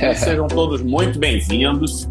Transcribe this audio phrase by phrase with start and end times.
[0.00, 2.08] e sejam todos muito bem-vindos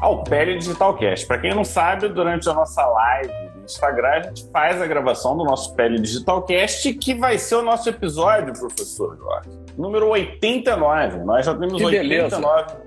[0.00, 1.26] ao Pele Digital Cast.
[1.26, 5.36] Para quem não sabe, durante a nossa live do Instagram, a gente faz a gravação
[5.36, 11.18] do nosso Pele Digital Cast, que vai ser o nosso episódio, professor Jorge, número 89.
[11.18, 12.82] Nós já temos Que 89 beleza.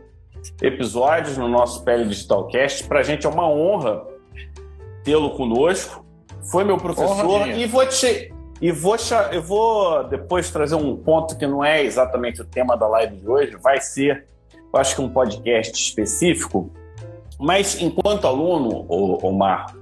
[0.61, 2.83] episódios no nosso Pele Digital Cast.
[2.85, 4.03] Para a gente é uma honra
[5.03, 6.05] tê-lo conosco.
[6.51, 8.30] Foi meu professor e vou te
[8.61, 8.95] e vou,
[9.31, 13.27] eu vou depois trazer um ponto que não é exatamente o tema da live de
[13.27, 14.27] hoje, vai ser,
[14.71, 16.71] eu acho que um podcast específico,
[17.39, 19.75] mas enquanto aluno, Omar,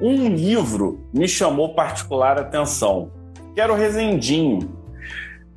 [0.00, 3.12] um livro me chamou particular atenção,
[3.54, 4.82] que era o Rezendinho.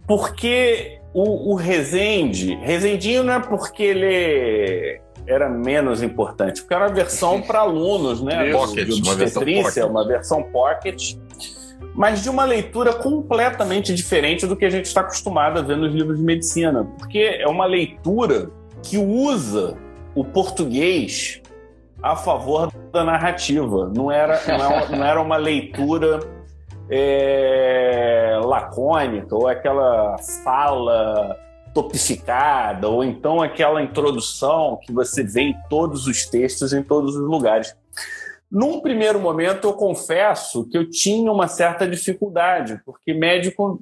[0.08, 6.94] Porque o, o Rezende, Rezendinho não é porque ele era menos importante, porque era uma
[6.94, 8.52] versão para alunos, né?
[8.52, 9.90] Pocket, de uma versão obstetrícia, pocket.
[9.90, 11.16] uma versão pocket,
[11.94, 15.94] mas de uma leitura completamente diferente do que a gente está acostumado a ver nos
[15.94, 18.50] livros de medicina, porque é uma leitura
[18.84, 19.78] que usa
[20.14, 21.42] o português
[22.02, 23.92] a favor da narrativa.
[23.96, 24.40] Não era,
[24.92, 26.20] não é- era uma leitura
[26.90, 31.38] é, lacônica ou aquela fala
[31.74, 37.28] topificada ou então aquela introdução que você vê em todos os textos, em todos os
[37.28, 37.76] lugares.
[38.50, 43.82] Num primeiro momento, eu confesso que eu tinha uma certa dificuldade, porque médico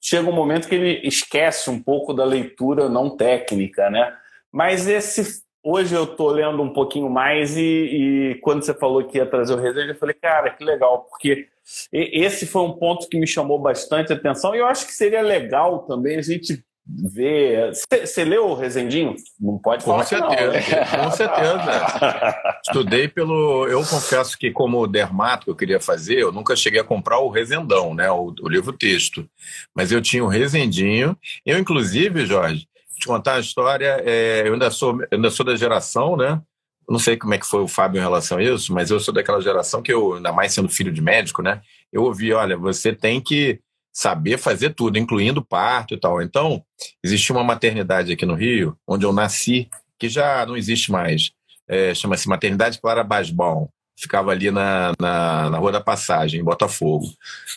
[0.00, 4.14] chega um momento que ele esquece um pouco da leitura não técnica, né?
[4.52, 9.18] Mas esse hoje eu tô lendo um pouquinho mais e, e quando você falou que
[9.18, 11.48] ia trazer o resenha, eu falei, cara, que legal, porque
[11.92, 15.80] esse foi um ponto que me chamou bastante atenção e eu acho que seria legal
[15.80, 16.64] também a gente
[17.12, 17.72] ver.
[17.72, 19.14] Você leu o Rezendinho?
[19.38, 20.60] Não pode Com falar que não, né?
[20.60, 22.42] certeza, com certeza.
[22.66, 23.66] Estudei pelo.
[23.68, 27.30] Eu confesso que, como dermato que eu queria fazer, eu nunca cheguei a comprar o
[27.30, 28.10] Resendão, né?
[28.10, 29.28] O, o livro texto.
[29.74, 31.16] Mas eu tinha o Resendinho.
[31.44, 32.66] Eu, inclusive, Jorge,
[32.98, 36.40] te contar a história, é, eu ainda sou, eu ainda sou da geração, né?
[36.88, 39.14] Não sei como é que foi o Fábio em relação a isso, mas eu sou
[39.14, 41.60] daquela geração que eu, ainda mais sendo filho de médico, né?
[41.92, 43.60] Eu ouvi, olha, você tem que
[43.92, 46.22] saber fazer tudo, incluindo parto e tal.
[46.22, 46.62] Então,
[47.02, 49.68] existia uma maternidade aqui no Rio, onde eu nasci,
[49.98, 51.32] que já não existe mais.
[51.68, 53.70] É, Chama-se Maternidade Clara Basbal.
[53.98, 57.06] Ficava ali na, na, na Rua da Passagem, em Botafogo.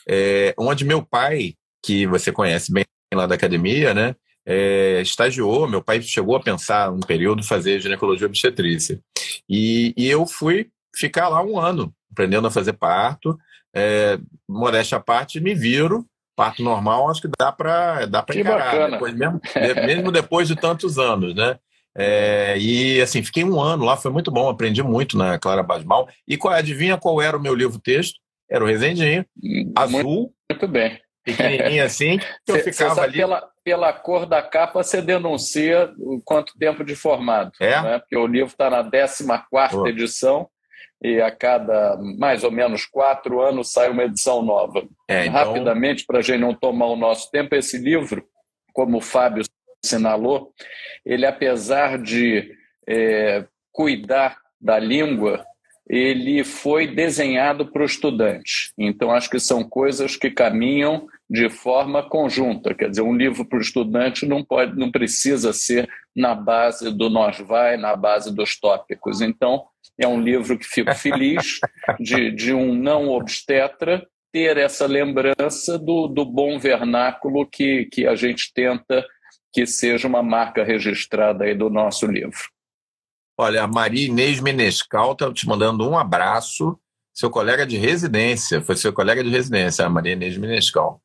[0.07, 2.83] É, onde meu pai, que você conhece bem
[3.13, 4.15] lá da academia, né?
[4.45, 8.99] é, estagiou, meu pai chegou a pensar um período fazer ginecologia obstetrícia.
[9.49, 13.37] E, e eu fui ficar lá um ano, aprendendo a fazer parto.
[13.75, 16.05] É, modéstia à parte, me viro.
[16.35, 18.65] Parto normal, acho que dá para dá pra Que encarar.
[18.65, 18.91] bacana.
[18.91, 19.41] Depois, mesmo,
[19.85, 21.57] mesmo depois de tantos anos, né?
[21.95, 26.07] É, e assim, fiquei um ano lá, foi muito bom, aprendi muito na Clara Basmal.
[26.27, 28.19] E qual, adivinha qual era o meu livro-texto?
[28.49, 30.99] Era o Resendinho, Muito, azul, muito bem.
[31.23, 33.17] pequenininho assim, eu Você ficava sabe, ali.
[33.17, 37.51] pela, pela cor da capa, você denuncia o quanto tempo de formado.
[37.59, 37.79] É?
[37.81, 37.99] Né?
[37.99, 39.87] Porque o livro está na 14 Pô.
[39.87, 40.49] edição
[41.03, 44.87] e a cada mais ou menos quatro anos sai uma edição nova.
[45.07, 48.25] É, então, Rapidamente, para a gente não tomar o nosso tempo, esse livro,
[48.71, 49.43] como o Fábio
[49.83, 50.53] assinalou,
[51.05, 52.51] ele, apesar de
[52.87, 55.45] é, cuidar da língua,
[55.89, 58.71] ele foi desenhado para o estudante.
[58.77, 62.73] Então, acho que são coisas que caminham de forma conjunta.
[62.73, 67.09] Quer dizer, um livro para o estudante não, pode, não precisa ser na base do
[67.09, 69.21] nós vai, na base dos tópicos.
[69.21, 69.65] Então,
[69.99, 71.59] é um livro que fico feliz
[71.99, 78.15] de, de um não obstetra ter essa lembrança do, do bom vernáculo que, que a
[78.15, 79.05] gente tenta
[79.53, 82.39] que seja uma marca registrada aí do nosso livro.
[83.37, 86.77] olha, a Maria Inês Menescal está te mandando um abraço.
[87.13, 90.99] Seu colega de residência, foi seu colega de residência, a Maria Inês Menescal.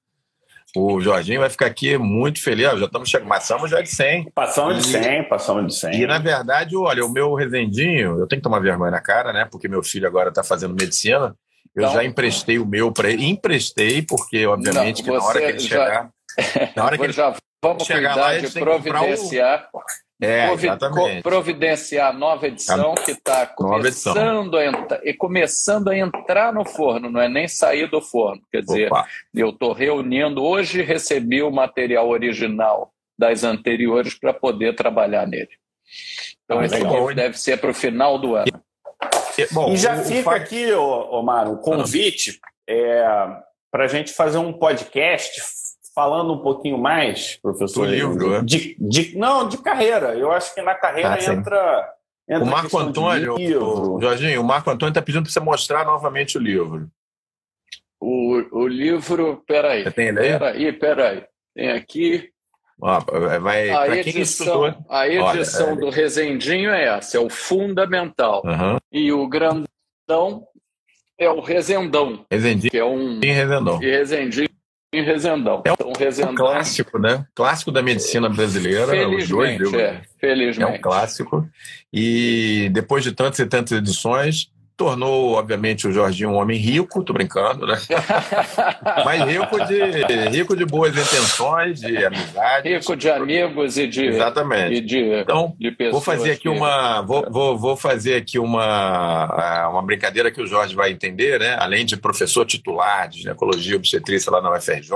[0.77, 2.79] O Jorginho vai ficar aqui muito feliz.
[2.79, 4.31] Já estamos chegando, passamos já de 100.
[4.35, 5.95] Passamos de 100, passamos de 100.
[6.03, 9.47] E, na verdade, olha, o meu Resendinho, eu tenho que tomar vergonha na cara, né?
[9.51, 11.35] Porque meu filho agora está fazendo medicina.
[11.75, 13.25] Eu Então- já emprestei o meu para ele.
[13.27, 16.11] Emprestei, porque, obviamente, Não, que na hora que ele já- chegar.
[16.77, 19.69] Na hora que ele Já vamos chegar lá, de eles têm que comprar o- providenciar,
[20.21, 21.23] É, exatamente.
[21.23, 27.09] providenciar a nova edição que está começando, a entrar, e começando a entrar no forno,
[27.09, 28.43] não é nem sair do forno.
[28.51, 29.07] Quer dizer, Opa.
[29.33, 35.49] eu estou reunindo, hoje recebi o material original das anteriores para poder trabalhar nele.
[36.45, 38.51] Então, Ah, esse livro deve ser para o final do ano.
[39.53, 42.41] Bom, E já o- o fica Fábio- aqui, Omar, o convite
[43.71, 45.31] para a gente fazer um podcast
[45.99, 47.85] falando um pouquinho mais, professor.
[47.85, 48.43] Do livro, é?
[48.43, 50.15] de, de- Não, de carreira.
[50.15, 51.93] Eu acho que na carreira Ah, entra,
[52.31, 52.45] entra.
[52.45, 53.95] O Marco de Antônio, livro.
[53.97, 56.89] o Jorginho, o Marco Antônio está pedindo para você mostrar novamente o livro.
[58.01, 60.15] O, o livro, peraí, Você tem aí?
[60.15, 61.25] peraí, peraí.
[61.53, 62.31] Tem aqui
[62.81, 63.01] Ó,
[63.41, 68.41] vai, a, edição, a edição Olha, do Resendinho é essa, é o fundamental.
[68.45, 68.77] Uhum.
[68.93, 70.47] E o grandão
[71.19, 72.25] é o Resendão.
[72.31, 72.71] Resendinho.
[72.71, 73.19] Que é um.
[73.21, 73.83] E Resendão.
[73.83, 74.49] E Resendinho
[74.93, 75.63] em Resendão.
[75.65, 77.27] É um, então, clássico, né?
[77.35, 79.09] Clássico da medicina brasileira.
[79.09, 80.01] Os dois, é.
[80.19, 80.73] Felizmente.
[80.73, 81.49] É um clássico.
[81.93, 87.13] E depois de tantas e tantas edições, tornou, obviamente, o Jorginho um homem rico, tô
[87.13, 87.77] brincando, né?
[89.05, 92.69] Mas rico de, rico de boas intenções, de amizade.
[92.69, 94.07] Rico de amigos e de.
[94.07, 94.75] Exatamente.
[94.77, 96.49] E de, então, de vou fazer aqui que...
[96.49, 97.03] uma.
[97.03, 101.57] Vou, vou, vou fazer aqui uma, uma brincadeira que o Jorge vai entender, né?
[101.59, 104.93] Além de professor titular de ginecologia e obstetrícia lá na UFRJ,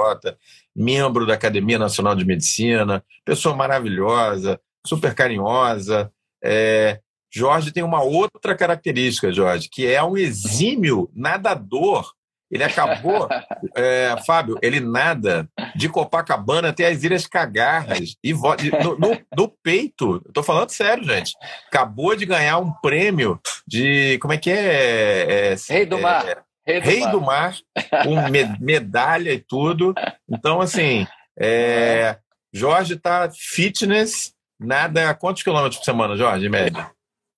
[0.76, 6.08] membro da Academia Nacional de Medicina, pessoa maravilhosa, super carinhosa.
[6.40, 7.00] É,
[7.32, 12.12] Jorge tem uma outra característica, Jorge, que é um exímio nadador.
[12.50, 13.26] Ele acabou,
[13.74, 20.22] é, Fábio, ele nada de Copacabana até as Ilhas Cagarras e no, no, no peito.
[20.28, 21.32] Estou falando sério, gente.
[21.68, 25.52] Acabou de ganhar um prêmio de como é que é?
[25.52, 26.26] é Rei do Mar.
[26.66, 27.10] É, Rei, do, Rei Mar.
[27.12, 27.56] do Mar,
[28.04, 29.94] com medalha e tudo.
[30.28, 31.06] Então, assim,
[31.40, 32.18] é,
[32.52, 35.14] Jorge está fitness, nada.
[35.14, 36.90] Quantos quilômetros por semana, Jorge, em média?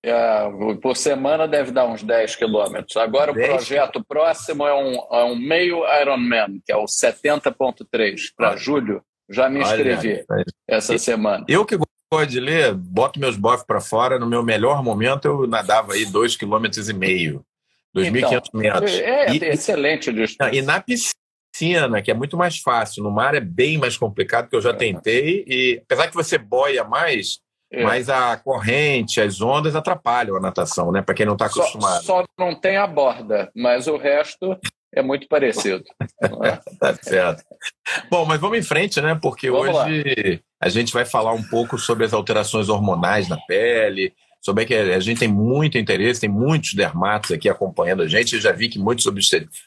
[0.06, 2.94] É, por semana deve dar uns 10 quilômetros.
[2.98, 3.48] Agora 10?
[3.48, 9.02] o projeto próximo é um, é um meio Ironman, que é o 70.3 para julho.
[9.30, 11.46] Já me inscrevi Olha, essa semana.
[11.48, 11.78] Eu que
[12.12, 14.18] gosto de ler, boto meus bofs para fora.
[14.18, 17.42] No meu melhor momento, eu nadava aí 2,5 km.
[17.96, 18.92] 2.500 então, metros.
[18.92, 20.54] É, é e, excelente distância.
[20.54, 23.02] E na piscina, que é muito mais fácil.
[23.02, 24.74] No mar é bem mais complicado, que eu já é.
[24.74, 25.44] tentei.
[25.48, 27.38] E apesar que você boia mais,
[27.74, 27.82] é.
[27.82, 31.02] Mas a corrente, as ondas atrapalham a natação, né?
[31.02, 32.04] Para quem não está acostumado.
[32.04, 34.56] Só, só, não tem a borda, mas o resto
[34.94, 35.82] é muito parecido.
[36.78, 37.42] tá certo.
[38.08, 39.18] Bom, mas vamos em frente, né?
[39.20, 40.40] Porque vamos hoje lá.
[40.60, 45.00] a gente vai falar um pouco sobre as alterações hormonais na pele, sobre que a
[45.00, 48.36] gente tem muito interesse, tem muitos dermatos aqui acompanhando a gente.
[48.36, 49.06] Eu já vi que muitos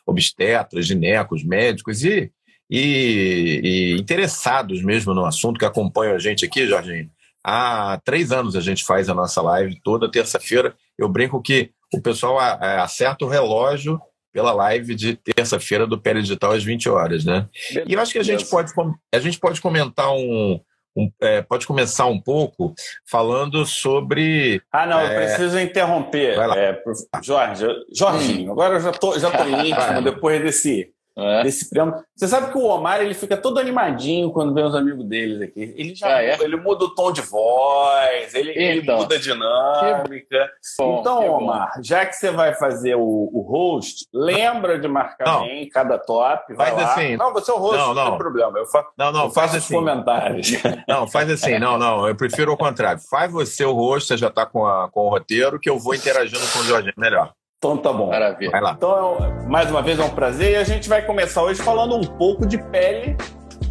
[0.05, 2.31] obstetras, ginecos, médicos e,
[2.69, 7.09] e, e interessados mesmo no assunto que acompanham a gente aqui, Jorginho
[7.49, 10.75] Há três anos a gente faz a nossa live toda terça-feira.
[10.99, 14.01] Eu brinco que o pessoal acerta o relógio
[14.33, 17.47] pela live de terça-feira do Pele Digital às 20 horas, né?
[17.87, 18.73] E eu acho que a gente pode,
[19.13, 20.59] a gente pode comentar um,
[20.93, 22.73] um é, pode começar um pouco
[23.09, 24.61] falando sobre.
[24.69, 25.05] Ah, não, é...
[25.05, 26.37] eu preciso interromper.
[26.57, 26.83] É,
[27.23, 27.65] Jorge,
[27.95, 31.43] Jorginho, agora eu já tô, já tô íntimo depois desse é.
[31.43, 31.95] desse prêmio.
[32.15, 35.73] Você sabe que o Omar ele fica todo animadinho quando vê os amigos deles aqui.
[35.75, 36.37] Ele já ah, é?
[36.41, 40.51] ele muda o tom de voz, ele, então, ele muda a dinâmica.
[40.79, 41.83] Bom, então, Omar, bom.
[41.83, 45.41] já que você vai fazer o, o host, lembra de marcar não.
[45.41, 46.55] bem cada top.
[46.55, 46.93] Faz lá.
[46.93, 47.17] assim.
[47.17, 48.59] Não, você é o host, não, não, não tem problema.
[48.59, 49.73] Eu, fa não, não, eu faz assim.
[49.73, 50.51] comentários.
[50.87, 51.59] Não, faz assim.
[51.59, 53.01] Não, não, eu prefiro o contrário.
[53.09, 54.61] Faz você o host, você já está com,
[54.91, 57.33] com o roteiro, que eu vou interagindo com o Jorginho melhor.
[57.57, 58.09] Então tá bom.
[58.09, 58.51] Maravilha.
[58.51, 58.73] Vai lá.
[58.77, 59.17] Então,
[59.47, 62.45] mais uma vez é um prazer e a gente vai começar hoje falando um pouco
[62.45, 63.17] de pele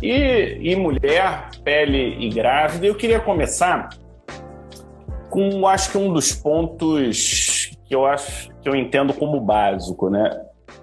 [0.02, 2.84] e, e mulher, pele e grávida.
[2.84, 3.90] Eu queria começar
[5.30, 10.30] com, acho que um dos pontos que eu acho que eu entendo como básico, né?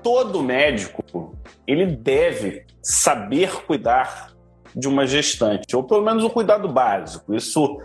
[0.02, 1.36] Todo médico
[1.68, 4.32] ele deve saber cuidar
[4.74, 7.36] de uma gestante, ou pelo menos o cuidado básico.
[7.36, 7.82] Isso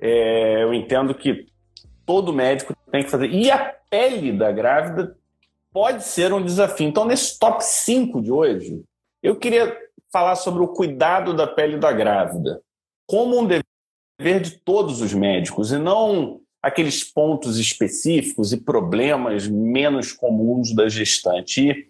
[0.00, 1.46] é, eu entendo que
[2.06, 3.28] todo médico tem que fazer.
[3.28, 5.14] E a pele da grávida
[5.70, 6.88] pode ser um desafio.
[6.88, 8.82] Então, nesse top 5 de hoje,
[9.22, 9.76] eu queria
[10.10, 12.62] falar sobre o cuidado da pele da grávida
[13.06, 20.12] como um dever de todos os médicos e não aqueles pontos específicos e problemas menos
[20.12, 21.68] comuns da gestante.
[21.68, 21.88] E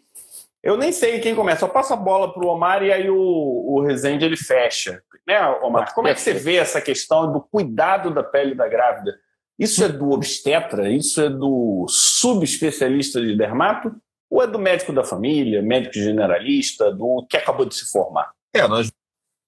[0.61, 1.65] eu nem sei quem começa.
[1.65, 5.03] Eu passo a bola para o Omar e aí o, o Rezende ele fecha.
[5.25, 5.95] Né, Omar?
[5.95, 9.17] Como é que você vê essa questão do cuidado da pele da grávida?
[9.59, 10.91] Isso é do obstetra?
[10.91, 13.95] Isso é do subespecialista de dermato?
[14.31, 18.31] Ou é do médico da família, médico generalista, do que acabou de se formar?
[18.55, 18.91] É, nós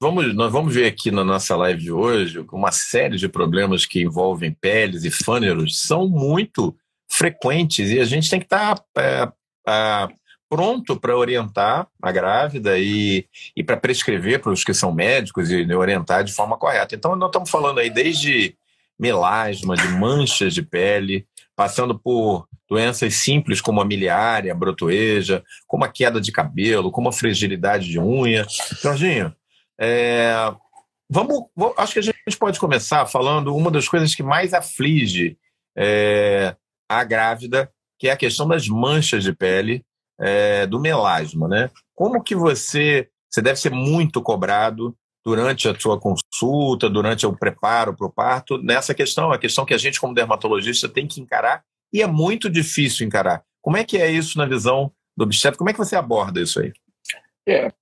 [0.00, 4.02] vamos, nós vamos ver aqui na nossa live de hoje uma série de problemas que
[4.02, 6.76] envolvem peles e fâneros são muito
[7.10, 9.32] frequentes e a gente tem que estar tá, é,
[9.68, 10.08] é,
[10.48, 15.72] pronto para orientar a grávida e, e para prescrever para os que são médicos e
[15.74, 16.94] orientar de forma correta.
[16.94, 18.56] Então, nós estamos falando aí desde
[18.98, 25.84] melasma, de manchas de pele, passando por doenças simples como a miliária, a brotoeja, como
[25.84, 28.46] a queda de cabelo, como a fragilidade de unha.
[28.82, 29.34] Jorginho,
[29.78, 30.34] é,
[31.08, 35.36] vamos, vamos, acho que a gente pode começar falando uma das coisas que mais aflige
[35.76, 36.56] é,
[36.88, 39.84] a grávida, que é a questão das manchas de pele
[40.20, 41.70] é, do melasma, né?
[41.94, 47.96] Como que você, você deve ser muito cobrado durante a sua consulta, durante o preparo
[47.96, 51.64] para o parto, nessa questão, a questão que a gente, como dermatologista, tem que encarar,
[51.92, 53.42] e é muito difícil encarar.
[53.62, 55.56] Como é que é isso na visão do obstetra?
[55.56, 56.72] Como é que você aborda isso aí?
[57.48, 57.72] É,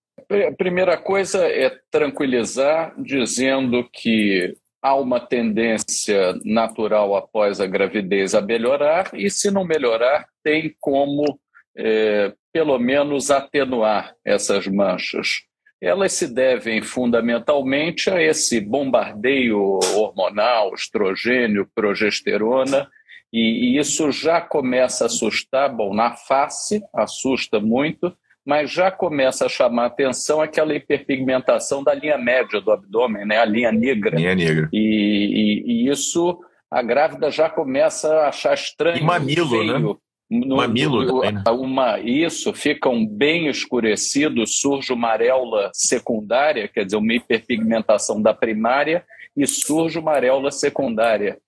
[0.46, 8.40] a primeira coisa é tranquilizar, dizendo que há uma tendência natural após a gravidez a
[8.40, 11.38] melhorar, e se não melhorar, tem como,
[11.76, 15.42] é, pelo menos, atenuar essas manchas.
[15.82, 22.88] Elas se devem fundamentalmente a esse bombardeio hormonal, estrogênio, progesterona,
[23.32, 25.74] e, e isso já começa a assustar.
[25.74, 31.94] Bom, na face, assusta muito, mas já começa a chamar a atenção aquela hiperpigmentação da
[31.94, 33.38] linha média do abdômen, né?
[33.38, 34.16] a linha negra.
[34.16, 34.68] Linha negra.
[34.72, 36.38] E, e, e isso
[36.70, 38.98] a grávida já começa a achar estranho.
[38.98, 39.78] E mamilo, feio.
[39.78, 39.96] né?
[40.40, 41.42] No, mamilo no, também, né?
[41.50, 49.04] uma, Isso, ficam bem escurecidos, surge uma areola secundária, quer dizer, uma hiperpigmentação da primária,
[49.36, 51.38] e surge uma areola secundária.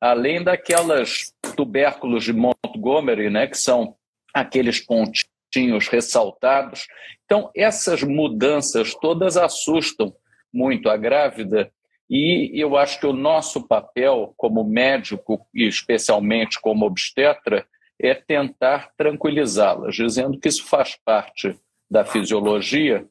[0.00, 3.94] Além daquelas tubérculos de Montgomery, né, que são
[4.34, 6.86] aqueles pontinhos pontinhos ressaltados.
[7.24, 10.14] Então, essas mudanças todas assustam
[10.52, 11.70] muito a grávida
[12.08, 17.66] e eu acho que o nosso papel como médico e especialmente como obstetra
[18.02, 21.56] é tentar tranquilizá-las, dizendo que isso faz parte
[21.90, 23.06] da fisiologia,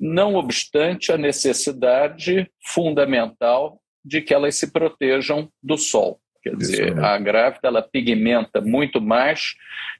[0.00, 6.20] não obstante a necessidade fundamental de que elas se protejam do sol.
[6.42, 9.54] Quer dizer, a grávida ela pigmenta muito mais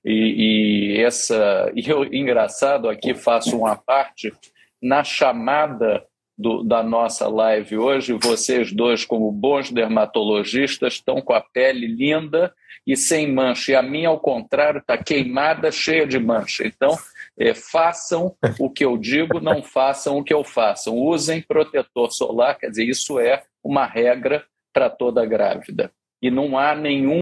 [0.05, 4.33] e, e essa e eu, engraçado aqui faço uma parte
[4.81, 6.07] na chamada
[6.39, 12.55] do, da nossa live hoje, vocês dois como bons dermatologistas estão com a pele linda
[12.87, 16.65] e sem mancha e a minha ao contrário está queimada, cheia de mancha.
[16.65, 16.97] Então
[17.37, 20.95] é, façam o que eu digo, não façam o que eu faço.
[20.95, 25.91] Usem protetor solar, quer dizer, isso é uma regra para toda grávida
[26.23, 27.21] e não há nenhum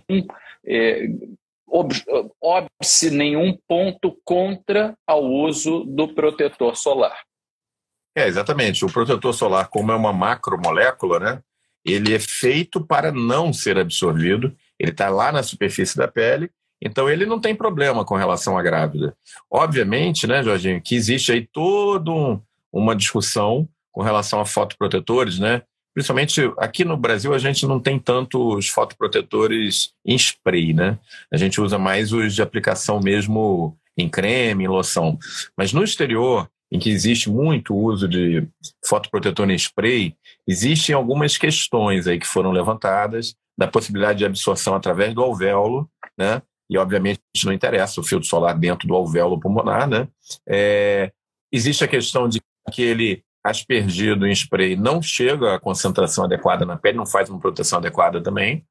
[0.65, 1.07] é,
[2.41, 7.25] óbice, nenhum ponto contra ao uso do protetor solar.
[8.17, 8.85] É, exatamente.
[8.85, 11.43] O protetor solar, como é uma macromolécula, né,
[11.85, 16.51] ele é feito para não ser absorvido, ele está lá na superfície da pele,
[16.83, 19.15] então ele não tem problema com relação à grávida.
[19.51, 22.41] Obviamente, né, Jorginho, que existe aí toda um,
[22.73, 25.63] uma discussão com relação a fotoprotetores, né?
[25.97, 30.99] principalmente aqui no Brasil, a gente não tem tantos fotoprotetores em spray, né?
[31.33, 35.19] A gente usa mais os de aplicação mesmo em creme, em loção.
[35.57, 38.47] Mas no exterior, em que existe muito uso de
[38.85, 40.15] fotoprotetor em spray,
[40.47, 46.43] existem algumas questões aí que foram levantadas da possibilidade de absorção através do alvéolo, né?
[46.69, 50.09] E obviamente não interessa o filtro solar dentro do alvéolo pulmonar, né?
[50.49, 51.13] É,
[51.53, 52.41] existe a questão de
[52.73, 57.39] que ele aspergido em spray não chega à concentração adequada na pele, não faz uma
[57.39, 58.65] proteção adequada também,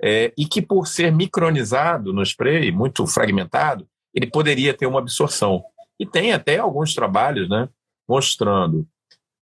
[0.00, 5.64] é, e que por ser micronizado no spray, muito fragmentado, ele poderia ter uma absorção.
[6.00, 7.68] E tem até alguns trabalhos né,
[8.08, 8.88] mostrando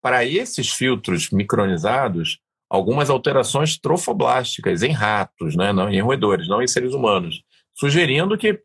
[0.02, 6.66] para esses filtros micronizados algumas alterações trofoblásticas em ratos, né, não em roedores, não em
[6.66, 7.42] seres humanos,
[7.74, 8.60] sugerindo que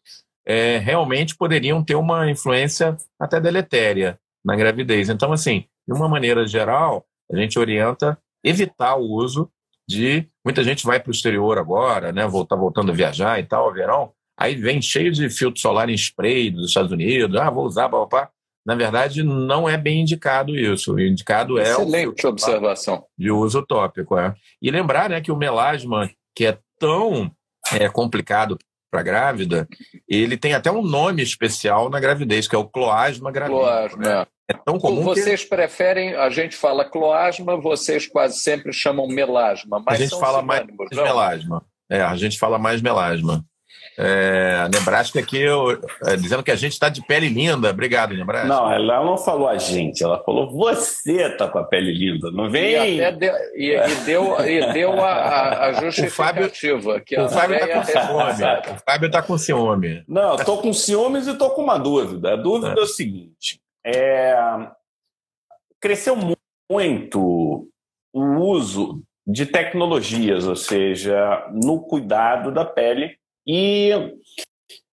[0.45, 5.09] é, realmente poderiam ter uma influência até deletéria na gravidez.
[5.09, 9.51] Então, assim, de uma maneira geral, a gente orienta evitar o uso
[9.87, 10.27] de.
[10.43, 12.25] Muita gente vai para o exterior agora, né?
[12.25, 14.13] Voltar voltando a viajar e tal, verão.
[14.39, 17.39] Aí vem cheio de filtro solar em spray dos Estados Unidos.
[17.39, 18.29] Ah, vou usar, papá.
[18.65, 20.93] Na verdade, não é bem indicado isso.
[20.93, 21.63] O indicado é.
[21.63, 23.05] Excelente observação.
[23.17, 24.35] De uso tópico, é.
[24.61, 27.31] E lembrar né, que o melasma, que é tão
[27.71, 28.57] é, complicado
[28.91, 29.67] para grávida,
[30.07, 33.65] ele tem até um nome especial na gravidez, que é o cloasma gravídico.
[33.65, 34.25] Cloasma, né?
[34.49, 34.53] é.
[34.53, 35.49] tão comum Vocês que...
[35.49, 39.81] preferem, a gente fala cloasma, vocês quase sempre chamam melasma.
[39.85, 41.65] Mas a gente fala mais melasma.
[41.89, 43.45] É, a gente fala mais melasma.
[43.99, 45.71] É, a Nebraska aqui, eu,
[46.05, 47.71] é, dizendo que a gente está de pele linda.
[47.71, 48.47] Obrigado, Nebraska.
[48.47, 52.29] Não, ela não falou a gente, ela falou você está com a pele linda.
[52.29, 52.99] Não vem.
[52.99, 56.07] E, deu, e, e deu, e deu a, a, justificativa.
[56.07, 56.49] O Fábio,
[57.05, 58.73] que o Fábio está com ciúme.
[58.75, 60.03] O Fábio está com ciúme.
[60.07, 62.33] Não, estou com ciúmes e estou com uma dúvida.
[62.33, 64.35] A dúvida é, é o seguinte: é,
[65.79, 66.17] cresceu
[66.69, 67.67] muito
[68.13, 73.91] o uso de tecnologias, ou seja, no cuidado da pele e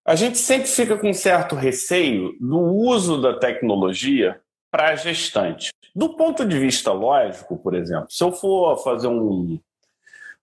[0.07, 5.71] a gente sempre fica com certo receio do uso da tecnologia para a gestante.
[5.95, 9.59] Do ponto de vista lógico, por exemplo, se eu for fazer um,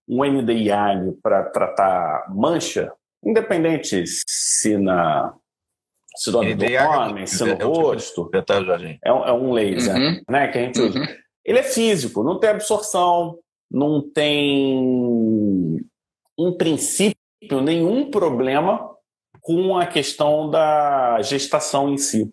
[0.08, 2.92] um NDIA para tratar mancha,
[3.24, 5.34] independente se na
[6.14, 8.30] se no abdômen, se no rosto,
[9.02, 10.22] é um, é um laser, uhum.
[10.28, 10.98] né, que a gente usa.
[10.98, 11.06] Uhum.
[11.42, 13.38] ele é físico, não tem absorção,
[13.70, 15.80] não tem,
[16.38, 18.90] em princípio, nenhum problema
[19.40, 22.32] com a questão da gestação em si.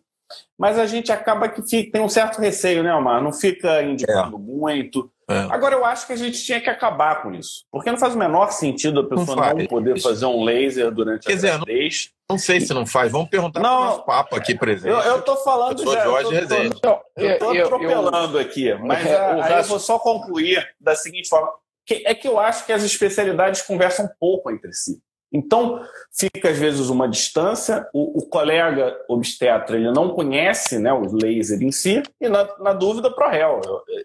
[0.57, 3.23] Mas a gente acaba que fica, tem um certo receio, né, Omar?
[3.23, 4.39] Não fica indicando é.
[4.39, 5.09] muito.
[5.29, 5.47] É.
[5.51, 7.63] Agora, eu acho que a gente tinha que acabar com isso.
[7.71, 11.25] Porque não faz o menor sentido a pessoa não, não poder fazer um laser durante
[11.25, 12.09] Quer a dizer, gravidez.
[12.29, 13.11] Não, não sei se não faz.
[13.11, 14.89] Vamos perguntar não, para o nosso papo aqui presente.
[14.89, 15.79] Eu, estou falando...
[15.79, 16.79] Eu sou já, Jorge Rezende.
[17.15, 21.29] Eu estou atropelando eu, aqui, mas eu, a, aí eu vou só concluir da seguinte
[21.29, 21.51] forma.
[21.89, 25.01] Que, é que eu acho que as especialidades conversam pouco entre si.
[25.33, 31.01] Então, fica às vezes uma distância, o, o, colega obstetra ele não conhece né, o
[31.11, 33.59] laser em si, e na, na dúvida, pro réu.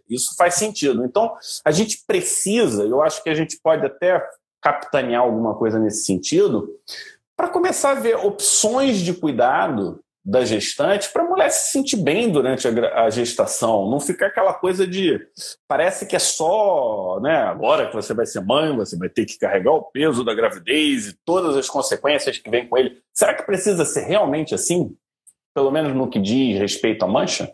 [0.09, 1.05] Isso faz sentido.
[1.05, 4.27] Então, a gente precisa, eu acho que a gente pode até
[4.63, 6.67] capitanear alguma coisa nesse sentido,
[7.37, 12.33] para começar a ver opções de cuidado da gestante para a mulher se sentir bem
[12.33, 15.21] durante a, gestação, não ficar aquela coisa de
[15.69, 19.39] parece que é só, né, agora que você vai ser mãe, você vai ter que
[19.39, 23.03] carregar o peso da gravidez e todas as consequências que vem com ele.
[23.13, 24.97] Será que precisa ser realmente assim?
[25.55, 27.53] Pelo menos no que diz respeito à mancha?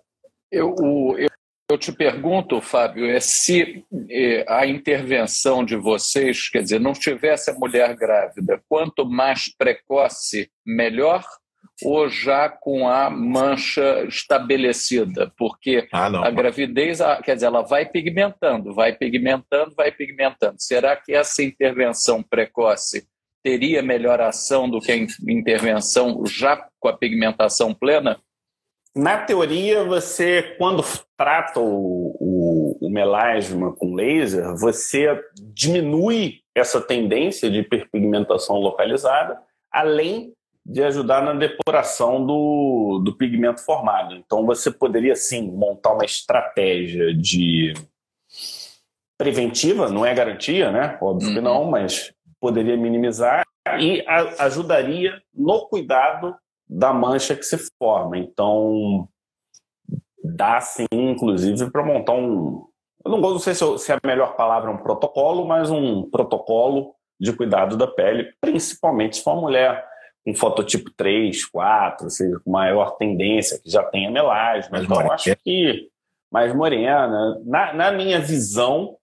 [0.50, 0.74] Eu,
[1.18, 1.28] eu,
[1.70, 7.50] eu te pergunto, Fábio, é se é, a intervenção de vocês, quer dizer, não tivesse
[7.50, 11.24] a mulher grávida, quanto mais precoce, melhor?
[11.84, 15.32] Ou já com a mancha estabelecida?
[15.36, 20.56] Porque ah, a gravidez, quer dizer, ela vai pigmentando, vai pigmentando, vai pigmentando.
[20.58, 23.06] Será que essa intervenção precoce
[23.42, 28.20] teria melhor ação do que a intervenção já com a pigmentação plena?
[28.94, 30.82] Na teoria, você, quando
[31.16, 35.20] trata o, o, o melasma com laser, você
[35.54, 39.40] diminui essa tendência de hiperpigmentação localizada,
[39.72, 40.34] além
[40.70, 44.14] de ajudar na depuração do, do pigmento formado.
[44.14, 47.74] Então, você poderia, sim, montar uma estratégia de
[49.18, 50.96] preventiva, não é garantia, né?
[51.02, 51.34] Óbvio uhum.
[51.34, 53.42] que não, mas poderia minimizar
[53.80, 56.36] e a, ajudaria no cuidado
[56.68, 58.16] da mancha que se forma.
[58.16, 59.08] Então,
[60.22, 62.64] dá sim, inclusive, para montar um.
[63.04, 65.68] Eu não, não sei se, eu, se, é a melhor palavra é um protocolo, mas
[65.68, 69.89] um protocolo de cuidado da pele, principalmente se for uma mulher
[70.24, 74.78] com fototipo 3, 4, ou seja, com maior tendência, que já tenha melasma.
[74.78, 75.14] então, morena.
[75.14, 75.88] acho que
[76.30, 77.38] mais morena.
[77.44, 78.96] Na, na minha visão,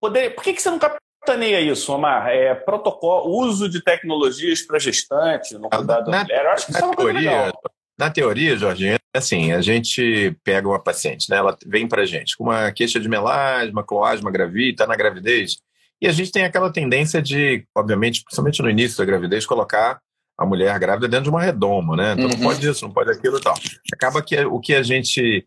[0.00, 2.28] poder, por que, que você não capitaneia isso, Omar?
[2.28, 6.44] É, protocolo, uso de tecnologias para gestante, no cuidado na, da mulher.
[6.44, 7.52] Eu acho que na isso é teoria,
[7.98, 11.36] Na teoria, Jorginho, assim, a gente pega uma paciente, né?
[11.36, 15.58] Ela vem para gente com uma queixa de melasma, cloasma gravida, está na gravidez,
[16.00, 20.00] e a gente tem aquela tendência de, obviamente, principalmente no início da gravidez, colocar
[20.38, 22.12] a mulher grávida dentro de uma redoma, né?
[22.12, 22.30] Então uhum.
[22.30, 23.54] não pode isso, não pode aquilo e tal.
[23.92, 25.44] Acaba que o que a gente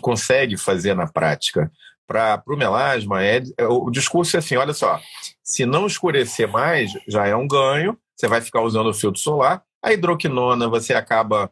[0.00, 1.70] consegue fazer na prática
[2.06, 5.00] para o melasma é, é, o discurso é assim, olha só,
[5.42, 9.62] se não escurecer mais, já é um ganho, você vai ficar usando o filtro solar,
[9.82, 11.50] a hidroquinona você acaba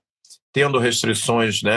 [0.52, 1.72] tendo restrições né,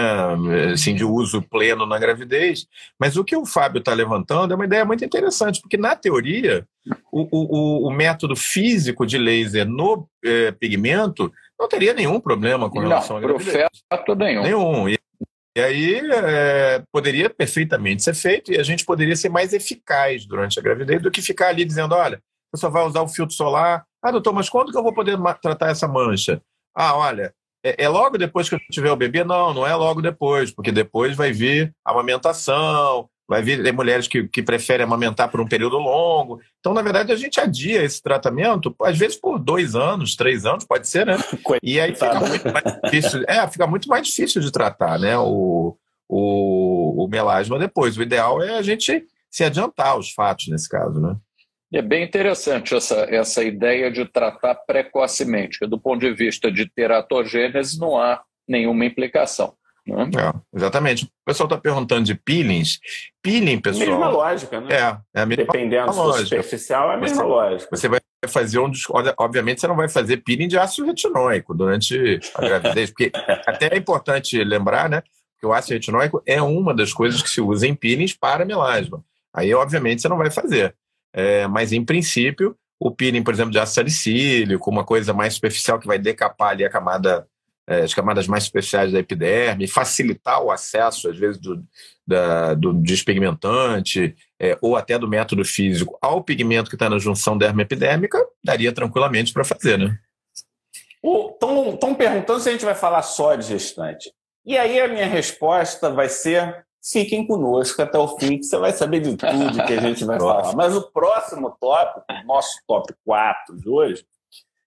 [0.74, 2.68] assim, de uso pleno na gravidez.
[3.00, 6.68] Mas o que o Fábio está levantando é uma ideia muito interessante, porque, na teoria,
[7.12, 12.80] o, o, o método físico de laser no é, pigmento não teria nenhum problema com
[12.80, 13.70] relação não, à gravidez.
[14.18, 14.44] nenhum.
[14.44, 14.90] Nenhum.
[14.90, 15.00] E,
[15.58, 20.60] e aí é, poderia perfeitamente ser feito e a gente poderia ser mais eficaz durante
[20.60, 22.22] a gravidez do que ficar ali dizendo, olha,
[22.54, 23.86] você só vai usar o filtro solar.
[24.04, 26.42] Ah, doutor, mas quando que eu vou poder tratar essa mancha?
[26.76, 27.34] Ah, olha,
[27.66, 29.24] é, é, logo depois que eu tiver o bebê?
[29.24, 34.08] Não, não é logo depois, porque depois vai vir a amamentação, vai vir tem mulheres
[34.08, 36.40] que, que preferem amamentar por um período longo.
[36.60, 40.64] Então, na verdade, a gente adia esse tratamento, às vezes por dois anos, três anos,
[40.64, 41.18] pode ser, né?
[41.64, 43.24] E aí fica muito mais difícil.
[43.28, 45.18] É, fica muito mais difícil de tratar, né?
[45.18, 45.76] O,
[46.08, 47.98] o, o melasma depois.
[47.98, 51.16] O ideal é a gente se adiantar aos fatos nesse caso, né?
[51.76, 56.66] É bem interessante essa, essa ideia de tratar precocemente, que do ponto de vista de
[56.70, 59.54] teratogênese não há nenhuma implicação.
[59.86, 60.10] Né?
[60.18, 61.04] É, exatamente.
[61.04, 62.80] O pessoal está perguntando de peelings.
[63.22, 63.90] Peeling, pessoal.
[63.90, 64.74] Mesma lógica, né?
[64.74, 67.76] É, é a mesma Dependendo se for superficial, é a mesma você, lógica.
[67.76, 68.72] Você vai fazer um.
[69.18, 73.12] Obviamente, você não vai fazer peeling de ácido retinóico durante a gravidez, porque
[73.46, 75.04] até é importante lembrar, né?
[75.38, 79.04] Que o ácido retinóico é uma das coisas que se usa em peelings para melasma.
[79.34, 80.74] Aí, obviamente, você não vai fazer.
[81.16, 85.36] É, mas, em princípio, o peeling, por exemplo, de ácido salicílico, com uma coisa mais
[85.36, 87.26] superficial que vai decapar ali a camada,
[87.66, 91.64] é, as camadas mais superficiais da epiderme, facilitar o acesso, às vezes, do,
[92.06, 97.38] da, do despigmentante é, ou até do método físico ao pigmento que está na junção
[97.38, 99.98] dermoepidérmica, daria tranquilamente para fazer, né?
[101.02, 104.12] Estão perguntando se a gente vai falar só de gestante.
[104.46, 108.72] E aí a minha resposta vai ser fiquem conosco até o fim, que você vai
[108.72, 110.56] saber de tudo que a gente vai falar.
[110.56, 114.06] Mas o próximo tópico, nosso top 4 de hoje,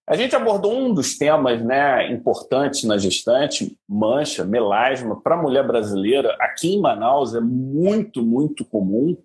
[0.05, 5.65] a gente abordou um dos temas né, importantes na gestante, mancha, melasma, para a mulher
[5.65, 6.35] brasileira.
[6.39, 9.15] Aqui em Manaus é muito, muito comum.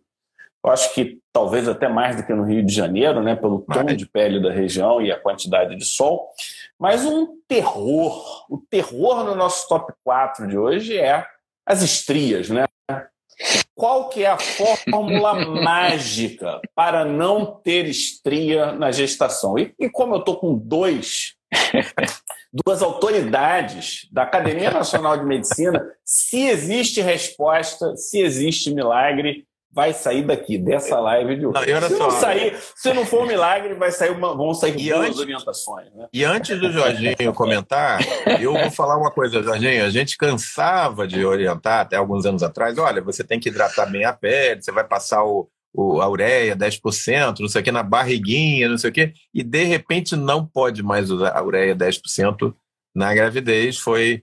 [0.62, 3.84] Eu acho que talvez até mais do que no Rio de Janeiro, né, pelo tom
[3.84, 6.28] de pele da região e a quantidade de sol.
[6.78, 11.26] Mas um terror, o terror no nosso top 4 de hoje é
[11.66, 12.66] as estrias, né?
[13.74, 19.58] Qual que é a fórmula mágica para não ter estria na gestação?
[19.58, 21.34] E, e como eu estou com dois,
[22.52, 30.22] duas autoridades da Academia Nacional de Medicina, se existe resposta, se existe milagre, vai sair
[30.22, 31.72] daqui, dessa live de hoje.
[31.72, 34.88] Não, se, não sair, se não for um milagre, vai sair uma, vão sair e
[34.88, 35.92] duas antes, orientações.
[35.92, 36.06] Né?
[36.12, 37.98] E antes do Jorginho comentar,
[38.40, 39.84] eu vou falar uma coisa, Jorginho.
[39.84, 44.04] A gente cansava de orientar até alguns anos atrás: olha, você tem que hidratar bem
[44.04, 47.82] a pele, você vai passar o, o, a ureia 10%, não sei o que, na
[47.82, 52.54] barriguinha, não sei o que, e de repente não pode mais usar a ureia 10%
[52.94, 53.76] na gravidez.
[53.76, 54.22] Foi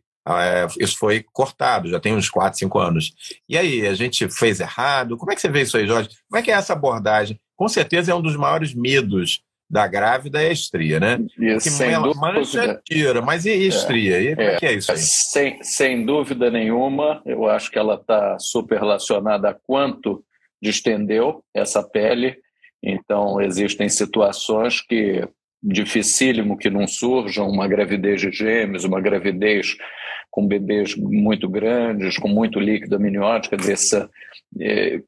[0.80, 3.14] isso foi cortado, já tem uns 4, 5 anos.
[3.50, 5.18] E aí, a gente fez errado?
[5.18, 6.10] Como é que você vê isso aí, Jorge?
[6.30, 7.40] Como é que é essa abordagem?
[7.56, 11.18] Com certeza é um dos maiores medos da grávida é a estria, né?
[11.40, 14.20] Isso, sem ela mancha, tira, mas e estria?
[14.20, 14.98] E como é, é que é isso aí?
[14.98, 20.22] Sem, sem dúvida nenhuma, eu acho que ela está super relacionada a quanto
[20.62, 22.36] distendeu essa pele.
[22.84, 25.26] Então, existem situações que
[25.64, 29.78] dificílimo que não surjam uma gravidez de gêmeos, uma gravidez
[30.32, 34.10] com bebês muito grandes, com muito líquido amniótico, dizer,
[34.60, 35.02] é,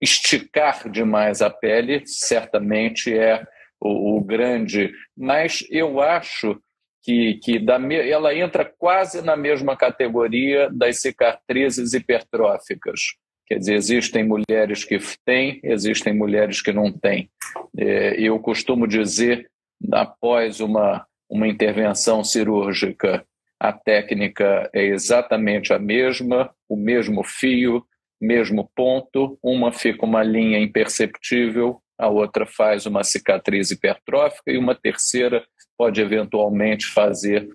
[0.00, 3.44] esticar demais a pele certamente é
[3.80, 6.58] o, o grande, mas eu acho
[7.02, 13.00] que, que da, ela entra quase na mesma categoria das cicatrizes hipertróficas.
[13.46, 17.28] Quer dizer, existem mulheres que têm, existem mulheres que não têm.
[17.76, 19.50] É, eu costumo dizer
[19.92, 23.24] após uma, uma intervenção cirúrgica,
[23.60, 27.84] a técnica é exatamente a mesma, o mesmo fio,
[28.18, 34.74] mesmo ponto, uma fica uma linha imperceptível, a outra faz uma cicatriz hipertrófica e uma
[34.74, 35.44] terceira
[35.76, 37.46] pode eventualmente fazer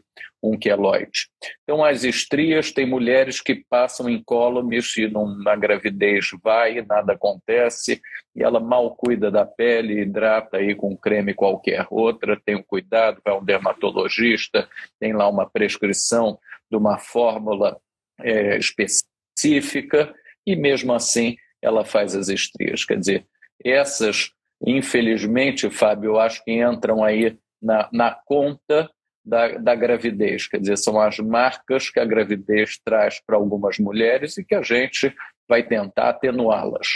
[0.50, 1.28] um queloide.
[1.64, 5.08] Então, as estrias, tem mulheres que passam incólumes e
[5.44, 8.02] na gravidez vai, nada acontece,
[8.36, 11.88] e ela mal cuida da pele, hidrata aí com creme qualquer.
[11.90, 14.68] Outra tem um cuidado, vai um dermatologista,
[15.00, 16.38] tem lá uma prescrição
[16.70, 17.78] de uma fórmula
[18.22, 20.14] é, específica,
[20.46, 22.86] e mesmo assim ela faz as estrias.
[22.86, 23.26] Quer dizer,
[23.64, 24.30] essas,
[24.66, 28.90] infelizmente, Fábio, eu acho que entram aí na, na conta
[29.26, 30.48] da, da gravidez.
[30.48, 34.62] Quer dizer, são as marcas que a gravidez traz para algumas mulheres e que a
[34.62, 35.14] gente
[35.48, 36.88] vai tentar atenuá-las.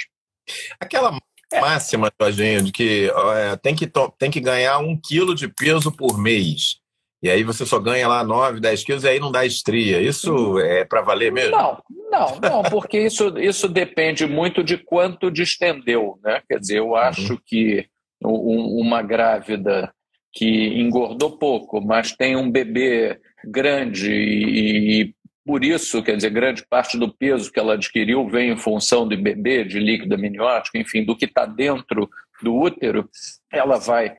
[0.79, 1.17] Aquela
[1.59, 6.17] máxima, Jorginho, de que é, tem, que tem que ganhar um quilo de peso por
[6.17, 6.79] mês.
[7.21, 10.01] E aí você só ganha lá 9, 10 quilos e aí não dá estria.
[10.01, 11.51] Isso é para valer mesmo?
[11.51, 11.77] Não,
[12.09, 16.17] não, não, porque isso, isso depende muito de quanto distendeu.
[16.23, 16.41] Né?
[16.47, 17.39] Quer dizer, eu acho uhum.
[17.45, 17.87] que
[18.21, 19.93] uma grávida
[20.31, 25.15] que engordou pouco, mas tem um bebê grande e, e,
[25.45, 29.17] por isso, quer dizer, grande parte do peso que ela adquiriu vem em função de
[29.17, 32.07] bebê, de líquido amniótico, enfim, do que está dentro
[32.43, 33.09] do útero,
[33.51, 34.15] ela vai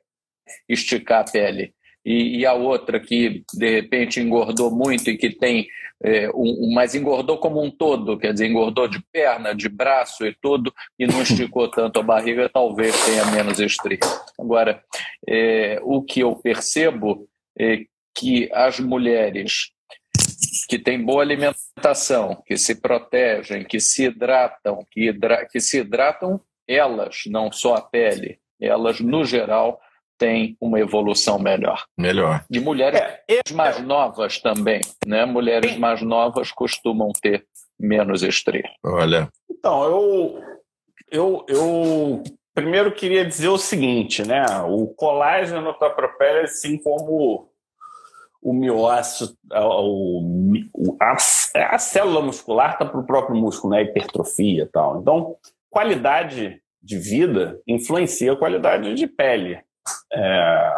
[0.68, 1.73] esticar a pele
[2.04, 5.66] e, e, a outra que de repente engordou muito e que tem
[6.02, 10.34] é, um, mas engordou como um todo, quer dizer, engordou de perna, de braço e
[10.40, 13.98] tudo, e não esticou tanto a barriga, talvez tenha menos estria.
[14.38, 14.82] Agora,
[15.28, 17.84] é, o que eu percebo é
[18.16, 19.70] que as mulheres
[20.68, 26.40] que têm boa alimentação, que se protegem, que se hidratam, que, hidra que se hidratam
[26.66, 29.80] elas, não só a pele, elas no geral
[30.20, 31.87] tem uma evolução melhor.
[31.98, 32.44] Melhor.
[32.48, 35.24] De mulheres é, mais novas também, né?
[35.24, 37.46] Mulheres mais novas costumam ter
[37.78, 38.68] menos estria.
[38.85, 39.30] Olha.
[39.50, 40.42] Então, eu,
[41.11, 42.22] eu, eu
[42.54, 44.44] primeiro queria dizer o seguinte, né?
[44.68, 47.48] O colágeno da pele, assim como
[48.42, 51.16] o miócito, o, a,
[51.74, 53.78] a célula muscular está para o próprio músculo, né?
[53.78, 55.00] A hipertrofia e tal.
[55.00, 55.37] Então,
[55.70, 59.62] qualidade de vida influencia a qualidade de pele.
[60.12, 60.72] É...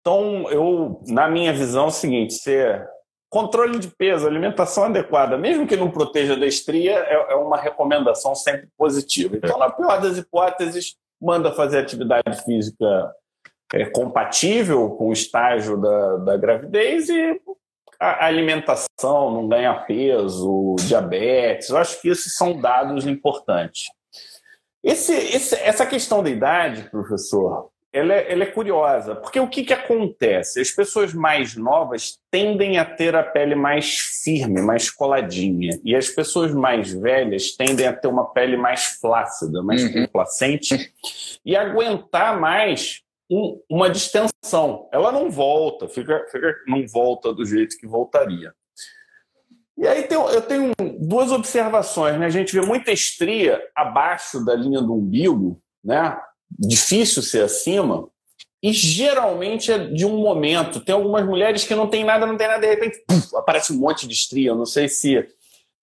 [0.00, 2.88] Então, eu, na minha visão, é o seguinte: ser
[3.28, 8.34] controle de peso, alimentação adequada, mesmo que não proteja da estria, é, é uma recomendação
[8.34, 9.36] sempre positiva.
[9.36, 13.12] Então, na pior das hipóteses, manda fazer atividade física
[13.74, 17.40] é, compatível com o estágio da, da gravidez e
[17.98, 21.70] a alimentação, não ganha peso, diabetes.
[21.70, 23.86] Eu acho que esses são dados importantes.
[24.84, 29.64] Esse, esse, essa questão da idade, professor, ela é, ela é, curiosa, porque o que,
[29.64, 30.60] que acontece?
[30.60, 36.08] As pessoas mais novas tendem a ter a pele mais firme, mais coladinha, e as
[36.08, 40.04] pessoas mais velhas tendem a ter uma pele mais flácida, mais uhum.
[40.04, 40.92] complacente,
[41.42, 44.90] e aguentar mais um, uma distensão.
[44.92, 48.52] Ela não volta, fica, fica, não volta do jeito que voltaria.
[49.78, 52.18] E aí tem, eu tenho duas observações.
[52.18, 52.26] Né?
[52.26, 56.18] A gente vê muita estria abaixo da linha do umbigo, né?
[56.50, 58.08] Difícil ser acima,
[58.62, 60.80] e geralmente é de um momento.
[60.80, 63.02] Tem algumas mulheres que não tem nada, não tem nada, de repente
[63.34, 64.54] aparece um monte de estria.
[64.54, 65.24] Não sei se,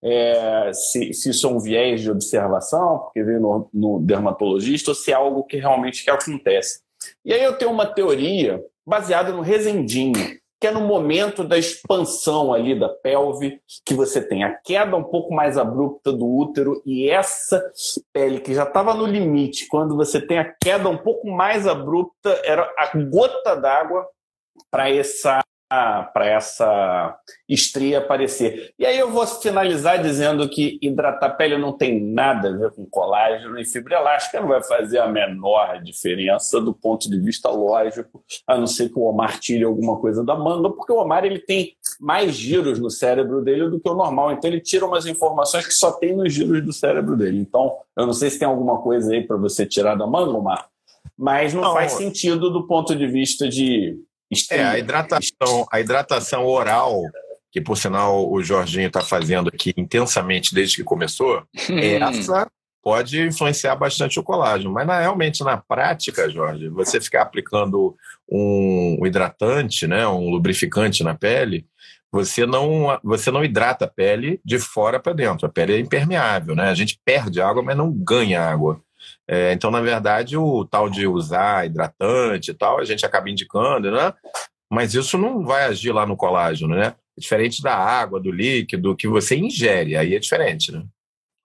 [0.02, 4.94] é, se, se, isso é um viés de observação, porque veio no, no dermatologista, ou
[4.94, 6.80] se é algo que realmente que acontece.
[7.24, 12.50] E aí eu tenho uma teoria baseada no resendinho que é no momento da expansão
[12.50, 14.44] ali da pelve, que você tem.
[14.44, 17.62] A queda um pouco mais abrupta do útero e essa
[18.14, 22.40] pele que já estava no limite, quando você tem a queda um pouco mais abrupta,
[22.44, 24.06] era a gota d'água
[24.70, 25.43] para essa
[26.12, 28.72] para essa estria aparecer.
[28.78, 32.70] E aí eu vou finalizar dizendo que hidratar a pele não tem nada a ver
[32.72, 37.50] com colágeno e fibra elástica, não vai fazer a menor diferença do ponto de vista
[37.50, 41.24] lógico, a não ser que o Omar tire alguma coisa da manga, porque o Omar
[41.24, 45.06] ele tem mais giros no cérebro dele do que o normal, então ele tira umas
[45.06, 47.38] informações que só tem nos giros do cérebro dele.
[47.38, 50.68] Então, eu não sei se tem alguma coisa aí para você tirar da manga, Omar,
[51.16, 53.98] mas não, não faz sentido do ponto de vista de
[54.50, 57.02] é, a hidratação, a hidratação oral,
[57.50, 61.42] que por sinal o Jorginho está fazendo aqui intensamente desde que começou,
[62.00, 62.50] essa
[62.84, 64.70] pode influenciar bastante o colágeno.
[64.70, 67.96] Mas na, realmente, na prática, Jorge, você ficar aplicando
[68.30, 71.66] um, um hidratante, né, um lubrificante na pele,
[72.12, 75.46] você não, você não hidrata a pele de fora para dentro.
[75.46, 76.68] A pele é impermeável, né?
[76.68, 78.80] A gente perde água, mas não ganha água.
[79.28, 83.90] É, então, na verdade, o tal de usar hidratante e tal, a gente acaba indicando,
[83.90, 84.12] né?
[84.70, 86.94] Mas isso não vai agir lá no colágeno, né?
[87.16, 90.82] É diferente da água, do líquido, que você ingere, aí é diferente, né?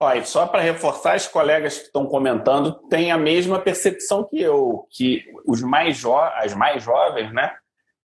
[0.01, 4.87] Olha, só para reforçar, os colegas que estão comentando têm a mesma percepção que eu,
[4.89, 6.01] que os mais
[6.37, 7.53] as mais jovens, né,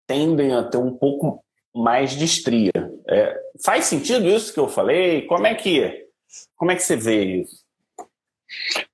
[0.07, 2.71] tendem a ter um pouco mais de estria.
[3.07, 5.23] É, faz sentido isso que eu falei?
[5.27, 6.07] Como é que,
[6.55, 7.62] como é que você vê isso?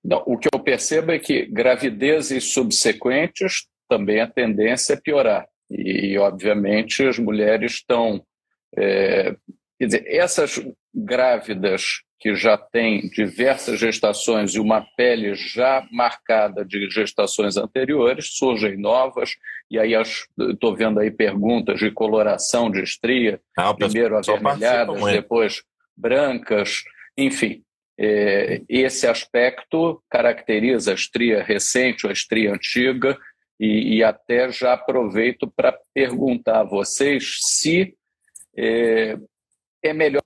[0.04, 5.48] Não, o que eu percebo é que gravidezes subsequentes também a tendência é piorar.
[5.70, 8.24] E, obviamente, as mulheres estão.
[8.76, 9.36] É,
[9.78, 10.62] quer dizer, essas
[10.94, 18.78] grávidas que já têm diversas gestações e uma pele já marcada de gestações anteriores, surgem
[18.78, 19.36] novas,
[19.72, 25.64] e aí estou vendo aí perguntas de coloração de estria, ah, primeiro avermelhadas, depois
[25.96, 26.84] brancas,
[27.18, 27.64] enfim.
[28.02, 33.18] É, esse aspecto caracteriza a estria recente ou a estria antiga,
[33.60, 37.94] e, e até já aproveito para perguntar a vocês se
[38.56, 39.18] é,
[39.84, 40.24] é melhor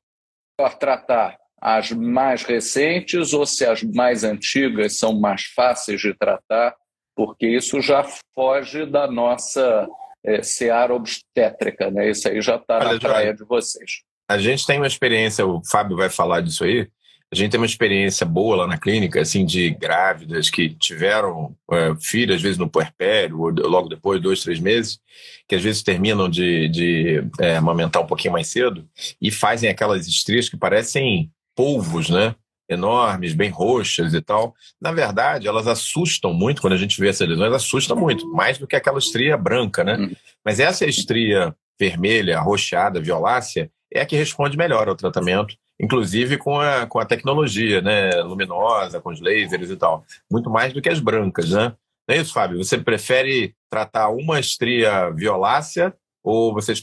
[0.79, 6.75] tratar as mais recentes ou se as mais antigas são mais fáceis de tratar,
[7.15, 8.03] porque isso já
[8.35, 9.87] foge da nossa
[10.23, 12.09] é, seara obstétrica, né?
[12.09, 14.03] Isso aí já está na praia de vocês.
[14.29, 16.87] A gente tem uma experiência, o Fábio vai falar disso aí,
[17.33, 21.95] a gente tem uma experiência boa lá na clínica, assim, de grávidas que tiveram é,
[21.99, 24.99] filho, às vezes no puerpério, ou logo depois, dois, três meses,
[25.47, 28.87] que às vezes terminam de, de é, amamentar um pouquinho mais cedo
[29.19, 32.35] e fazem aquelas estrias que parecem polvos, né?
[32.69, 34.53] Enormes, bem roxas e tal.
[34.79, 38.67] Na verdade, elas assustam muito, quando a gente vê essas lesões, assusta muito, mais do
[38.67, 39.95] que aquela estria branca, né?
[39.95, 40.15] Uhum.
[40.45, 46.59] Mas essa estria vermelha, roxada, violácea, é a que responde melhor ao tratamento inclusive com
[46.59, 50.05] a, com a tecnologia né, luminosa, com os lasers e tal.
[50.31, 51.75] Muito mais do que as brancas, né?
[52.07, 52.57] Não é isso, Fábio?
[52.57, 56.73] Você prefere tratar uma estria violácea ou você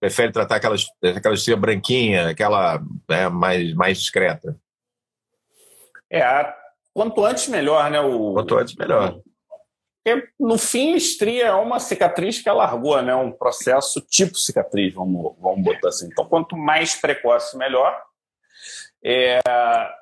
[0.00, 0.76] prefere tratar aquela,
[1.16, 4.56] aquela estria branquinha, aquela né, mais, mais discreta?
[6.10, 6.52] É,
[6.92, 8.00] quanto antes melhor, né?
[8.00, 9.20] O, quanto antes melhor.
[10.04, 13.14] Porque, no fim, estria é uma cicatriz que alargou, né?
[13.14, 16.06] Um processo tipo cicatriz, vamos, vamos botar assim.
[16.06, 18.07] Então, quanto mais precoce, melhor.
[19.04, 19.94] É, a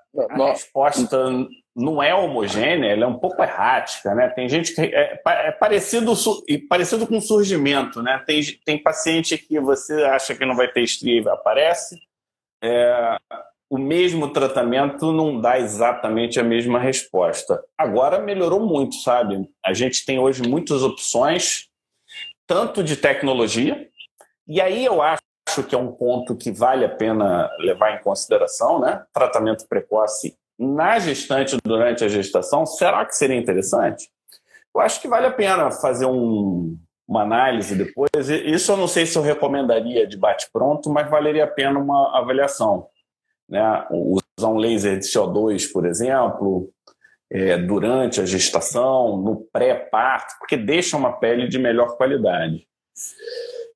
[0.47, 1.31] resposta
[1.75, 4.29] não é homogênea, ela é um pouco errática, né?
[4.31, 6.15] Tem gente que é, é parecido,
[6.69, 8.23] parecido com surgimento, né?
[8.27, 12.01] Tem, tem paciente que você acha que não vai ter estria e aparece.
[12.63, 13.19] É,
[13.69, 17.63] o mesmo tratamento não dá exatamente a mesma resposta.
[17.77, 19.47] Agora melhorou muito, sabe?
[19.65, 21.69] A gente tem hoje muitas opções,
[22.47, 23.89] tanto de tecnologia,
[24.47, 25.26] e aí eu acho
[25.67, 29.05] que é um ponto que vale a pena levar em consideração, né?
[29.13, 34.09] Tratamento precoce na gestante durante a gestação, será que seria interessante?
[34.75, 38.11] Eu acho que vale a pena fazer um, uma análise depois.
[38.29, 42.89] Isso eu não sei se eu recomendaria de bate-pronto, mas valeria a pena uma avaliação.
[43.49, 43.87] Né?
[43.91, 46.71] Usar um laser de CO2, por exemplo,
[47.31, 52.67] é, durante a gestação, no pré-parto, porque deixa uma pele de melhor qualidade.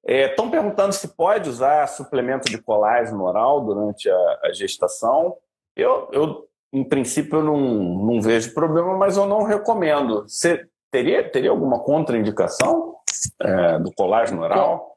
[0.06, 5.36] Estão é, perguntando se pode usar suplemento de colágeno oral durante a, a gestação.
[5.76, 10.22] Eu, eu, em princípio, não, não vejo problema, mas eu não recomendo.
[10.22, 12.96] Você teria, teria alguma contraindicação
[13.40, 14.96] é, do colágeno oral?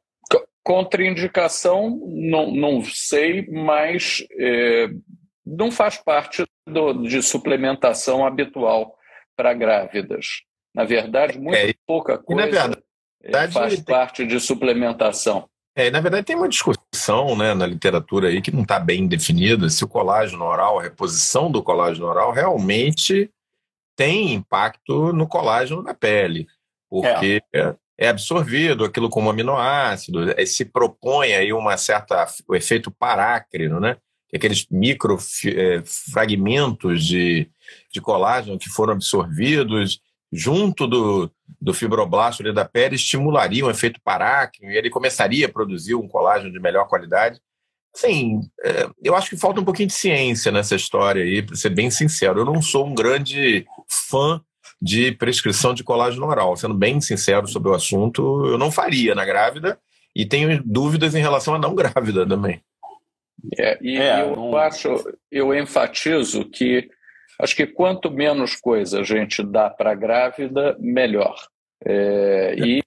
[0.63, 4.87] Contraindicação, não, não sei, mas é,
[5.45, 8.95] não faz parte do, de suplementação habitual
[9.35, 10.43] para grávidas.
[10.73, 12.81] Na verdade, muito é, pouca coisa verdade,
[13.23, 13.83] é, faz tem...
[13.83, 15.47] parte de suplementação.
[15.75, 19.69] É, na verdade, tem uma discussão né, na literatura aí que não está bem definida
[19.69, 23.31] se o colágeno oral, a reposição do colágeno oral, realmente
[23.95, 26.47] tem impacto no colágeno da pele,
[26.89, 32.91] porque é, é absorvido aquilo como aminoácido, é, se propõe aí uma certa o efeito
[32.91, 33.97] parácrino, né?
[34.35, 37.47] aqueles micro é, fragmentos de,
[37.91, 44.71] de colágeno que foram absorvidos junto do, do fibroblasto da pele estimularia um efeito paráquino
[44.71, 47.39] e ele começaria a produzir um colágeno de melhor qualidade.
[47.95, 51.69] Sim, é, eu acho que falta um pouquinho de ciência nessa história aí, para ser
[51.69, 52.39] bem sincero.
[52.39, 54.41] Eu não sou um grande fã
[54.81, 56.57] de prescrição de colágeno oral.
[56.57, 59.79] Sendo bem sincero sobre o assunto, eu não faria na grávida
[60.15, 62.61] e tenho dúvidas em relação a não grávida também.
[63.57, 64.57] É, e é, eu não...
[64.57, 64.89] acho,
[65.31, 66.89] eu enfatizo que
[67.39, 71.35] acho que quanto menos coisa a gente dá para a grávida, melhor.
[71.85, 72.81] É, e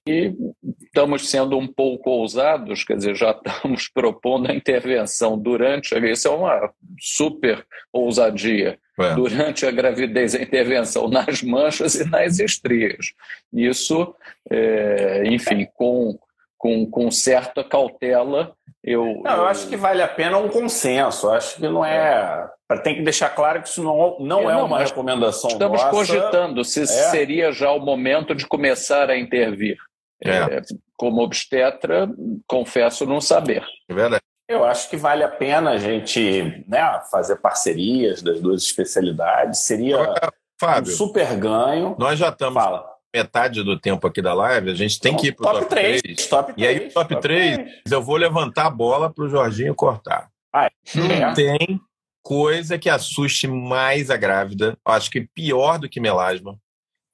[0.83, 6.31] estamos sendo um pouco ousados, quer dizer, já estamos propondo a intervenção durante, isso é
[6.31, 9.13] uma super ousadia, é.
[9.13, 13.13] durante a gravidez, a intervenção nas manchas e nas estrias.
[13.53, 14.15] Isso,
[14.49, 16.17] é, enfim, com,
[16.57, 21.27] com, com certa cautela, eu, não, eu, acho que vale a pena um consenso.
[21.27, 22.49] Eu acho que não é.
[22.83, 25.49] Tem que deixar claro que isso não, não é, é uma recomendação.
[25.49, 25.91] Estamos nossa.
[25.91, 26.85] cogitando se é.
[26.85, 29.77] seria já o momento de começar a intervir.
[30.23, 30.29] É.
[30.31, 30.61] é.
[30.95, 32.09] como obstetra,
[32.47, 33.63] confesso não saber.
[33.89, 34.23] É verdade.
[34.47, 39.59] Eu acho que vale a pena a gente né, fazer parcerias das duas especialidades.
[39.59, 40.13] Seria
[40.59, 41.95] Fábio, um super ganho.
[41.99, 42.53] Nós já estamos.
[42.53, 45.59] Fala metade do tempo aqui da live, a gente tem que ir para o top,
[45.61, 46.01] top 3.
[46.01, 46.27] 3.
[46.27, 46.57] Top 3.
[46.57, 50.29] E aí, top, top 3, 3, eu vou levantar a bola para o Jorginho cortar.
[50.53, 51.33] Ah, não é.
[51.33, 51.81] tem
[52.23, 56.57] coisa que assuste mais a grávida, acho que pior do que melasma,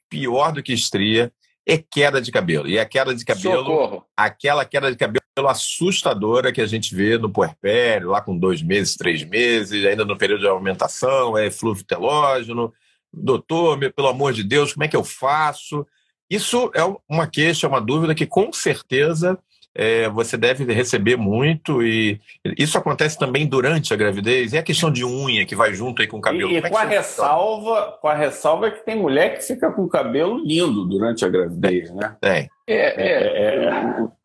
[0.10, 1.32] pior do que estria,
[1.66, 2.68] é queda de cabelo.
[2.68, 4.06] E a queda de cabelo, Socorro.
[4.18, 8.96] aquela queda de cabelo assustadora que a gente vê no puerpério, lá com dois meses,
[8.96, 12.74] três meses, ainda no período de aumentação, é flúvio telógeno,
[13.14, 15.86] doutor, pelo amor de Deus, como é que eu faço?
[16.30, 19.38] Isso é uma queixa, uma dúvida que com certeza
[19.76, 22.20] é, você deve receber muito e
[22.58, 24.54] isso acontece também durante a gravidez.
[24.54, 26.52] E a questão de unha que vai junto aí com o cabelo.
[26.52, 29.84] E, e é com, a ressalva, com a ressalva que tem mulher que fica com
[29.84, 32.16] o cabelo lindo durante a gravidez, né?
[32.22, 32.50] Tem.
[32.68, 34.23] É, é, é, é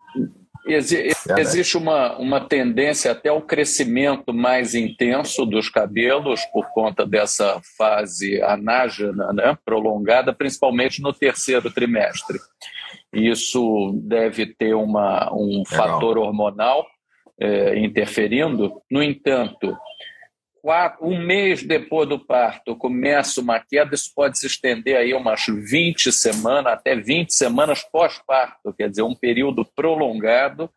[0.69, 7.61] Exi existe uma, uma tendência até ao crescimento mais intenso dos cabelos por conta dessa
[7.77, 12.39] fase anágena né, prolongada, principalmente no terceiro trimestre.
[13.13, 15.65] Isso deve ter uma, um Legal.
[15.67, 16.87] fator hormonal
[17.41, 18.83] é, interferindo.
[18.91, 19.77] No entanto,
[20.63, 25.45] quatro, um mês depois do parto começa uma queda, isso pode se estender aí umas
[25.47, 30.71] 20 semanas, até 20 semanas pós-parto, quer dizer, um período prolongado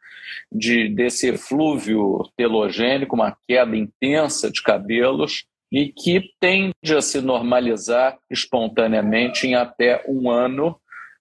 [0.52, 8.18] de, desse eflúvio telogênico, uma queda intensa de cabelos, e que tende a se normalizar
[8.30, 10.78] espontaneamente em até um ano,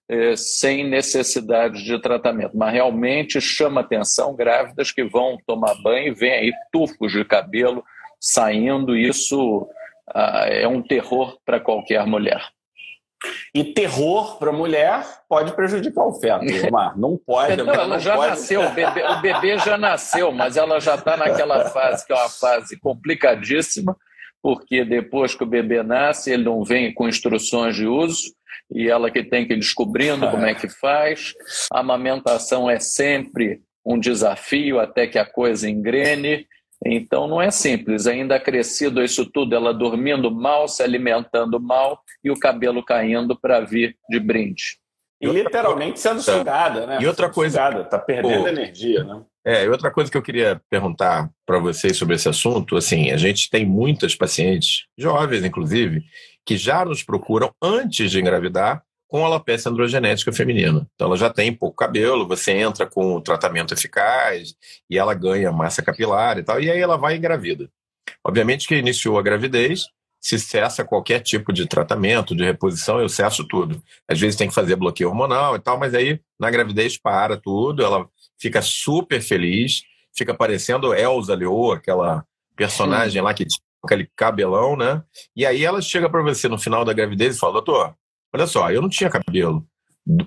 [0.09, 2.57] eh, sem necessidade de tratamento.
[2.57, 7.81] Mas realmente chama atenção grávidas que vão tomar banho e vem aí tufos de cabelo
[8.21, 9.67] saindo, isso
[10.13, 12.41] ah, é um terror para qualquer mulher.
[13.53, 16.97] E terror para mulher pode prejudicar o feto, Omar.
[16.97, 17.57] Não pode.
[17.57, 18.29] Não, ela não já pode.
[18.31, 22.15] nasceu, o bebê, o bebê já nasceu, mas ela já está naquela fase que é
[22.15, 23.95] uma fase complicadíssima,
[24.41, 28.33] porque depois que o bebê nasce, ele não vem com instruções de uso,
[28.71, 31.33] e ela que tem que ir descobrindo como é que faz.
[31.71, 36.47] A amamentação é sempre um desafio até que a coisa engrene.
[36.85, 42.31] Então não é simples, ainda crescido isso tudo, ela dormindo mal, se alimentando mal e
[42.31, 44.79] o cabelo caindo para vir de brinde.
[45.21, 46.97] E literalmente sendo sugada, né?
[46.99, 49.21] E outra coisa, está perdendo pô, energia, né?
[49.45, 53.17] É, e outra coisa que eu queria perguntar para vocês sobre esse assunto, assim, a
[53.17, 56.03] gente tem muitas pacientes, jovens inclusive,
[56.43, 60.87] que já nos procuram antes de engravidar com alopecia androgenética feminina.
[60.95, 64.55] Então ela já tem pouco cabelo, você entra com o tratamento eficaz
[64.89, 67.69] e ela ganha massa capilar e tal, e aí ela vai engravida.
[68.25, 69.81] Obviamente que iniciou a gravidez,
[70.17, 73.83] se cessa qualquer tipo de tratamento, de reposição, eu cesso tudo.
[74.07, 77.83] Às vezes tem que fazer bloqueio hormonal e tal, mas aí na gravidez para tudo,
[77.83, 78.07] ela
[78.39, 79.83] fica super feliz,
[80.15, 83.25] fica parecendo Elsa Leoa, aquela personagem Sim.
[83.25, 85.03] lá que tinha aquele cabelão, né?
[85.35, 87.93] E aí ela chega para você no final da gravidez e fala: Doutor,
[88.33, 89.65] olha só, eu não tinha cabelo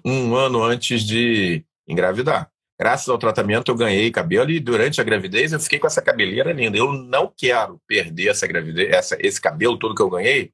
[0.04, 2.50] um ano antes de engravidar.
[2.78, 6.52] Graças ao tratamento eu ganhei cabelo e durante a gravidez eu fiquei com essa cabeleira
[6.52, 6.76] linda.
[6.76, 10.52] Eu não quero perder essa gravidez, essa, esse cabelo todo que eu ganhei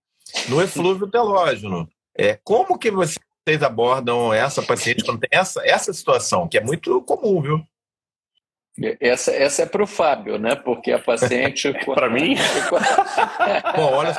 [0.48, 1.88] no eflúvio telógeno.
[2.16, 7.00] É, como que vocês abordam essa paciente quando tem essa, essa situação, que é muito
[7.02, 7.64] comum, viu?
[9.00, 10.54] Essa, essa é para o Fábio, né?
[10.54, 11.72] Porque a paciente.
[11.84, 12.34] para mim?
[13.76, 14.14] Bom, olha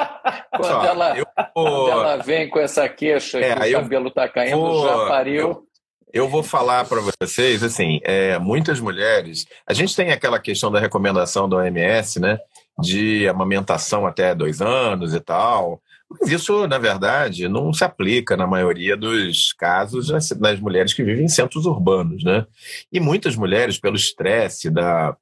[0.51, 1.25] quando, só, ela, eu...
[1.53, 4.87] quando ela vem com essa queixa é, que o cabelo está caindo, vou...
[4.87, 5.49] já pariu.
[5.49, 5.71] Eu...
[6.13, 9.45] Eu vou falar para vocês, assim, é, muitas mulheres.
[9.65, 12.37] A gente tem aquela questão da recomendação da OMS, né?
[12.77, 15.81] De amamentação até dois anos e tal.
[16.19, 21.03] Mas isso, na verdade, não se aplica na maioria dos casos nas, nas mulheres que
[21.03, 22.45] vivem em centros urbanos, né?
[22.91, 25.15] E muitas mulheres, pelo estresse da,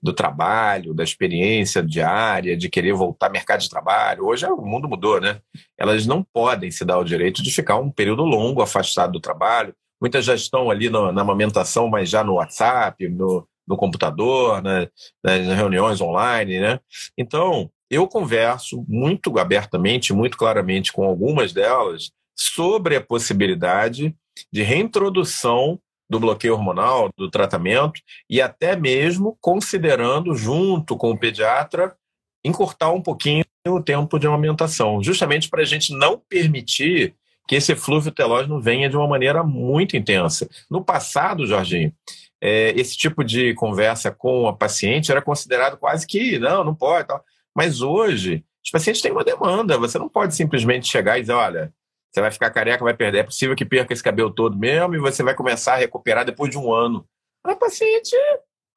[0.00, 4.88] do trabalho, da experiência diária, de querer voltar ao mercado de trabalho, hoje o mundo
[4.88, 5.40] mudou, né?
[5.76, 9.74] Elas não podem se dar o direito de ficar um período longo afastado do trabalho.
[10.00, 14.88] Muitas já estão ali no, na amamentação, mas já no WhatsApp, no, no computador, né?
[15.24, 16.78] nas reuniões online, né?
[17.18, 24.14] Então, eu converso muito abertamente, muito claramente com algumas delas sobre a possibilidade
[24.52, 31.96] de reintrodução do bloqueio hormonal, do tratamento, e até mesmo considerando, junto com o pediatra,
[32.44, 37.14] encurtar um pouquinho o tempo de amamentação, justamente para a gente não permitir
[37.48, 40.48] que esse flúvio telógeno venha de uma maneira muito intensa.
[40.70, 41.92] No passado, Jorginho,
[42.40, 47.08] é, esse tipo de conversa com a paciente era considerado quase que, não, não pode,
[47.08, 47.24] tal.
[47.56, 49.78] Mas hoje, os pacientes têm uma demanda.
[49.78, 51.72] Você não pode simplesmente chegar e dizer: olha,
[52.12, 53.18] você vai ficar careca, vai perder.
[53.20, 56.50] É possível que perca esse cabelo todo mesmo e você vai começar a recuperar depois
[56.50, 57.06] de um ano.
[57.42, 58.14] A paciente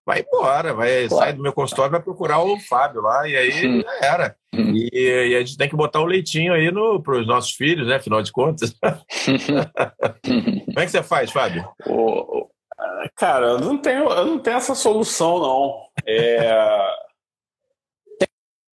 [0.06, 1.24] vai embora, vai claro.
[1.24, 3.82] sai do meu consultório, vai procurar o Fábio lá, e aí hum.
[3.82, 4.36] já era.
[4.54, 4.74] Hum.
[4.74, 6.72] E, e, a gente tem que botar o leitinho aí
[7.04, 7.96] para os nossos filhos, né?
[7.96, 8.74] Afinal de contas.
[10.24, 11.68] Como é que você faz, Fábio?
[13.16, 15.82] cara, eu não tenho, eu não tenho essa solução, não.
[16.08, 16.50] É,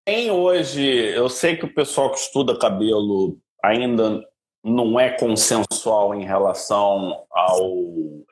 [0.06, 4.24] tem hoje, eu sei que o pessoal que estuda cabelo ainda
[4.64, 7.60] não é consensual em relação ao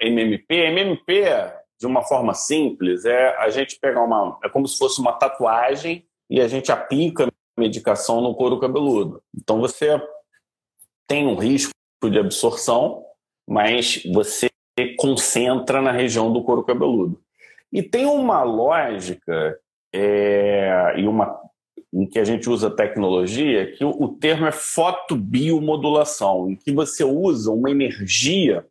[0.01, 0.55] MMP.
[0.55, 1.25] MMP,
[1.79, 4.39] de uma forma simples, é a gente pegar uma.
[4.45, 7.27] É como se fosse uma tatuagem e a gente aplica
[7.59, 9.21] medicação no couro cabeludo.
[9.37, 10.01] Então você
[11.09, 11.73] tem um risco
[12.05, 13.05] de absorção,
[13.49, 14.49] mas você
[14.97, 17.21] concentra na região do couro cabeludo.
[17.73, 19.59] E tem uma lógica
[19.93, 21.45] é, e uma
[21.95, 27.53] em que a gente usa tecnologia, que o, termo é fotobiomodulação, em que você usa
[27.53, 28.67] uma energia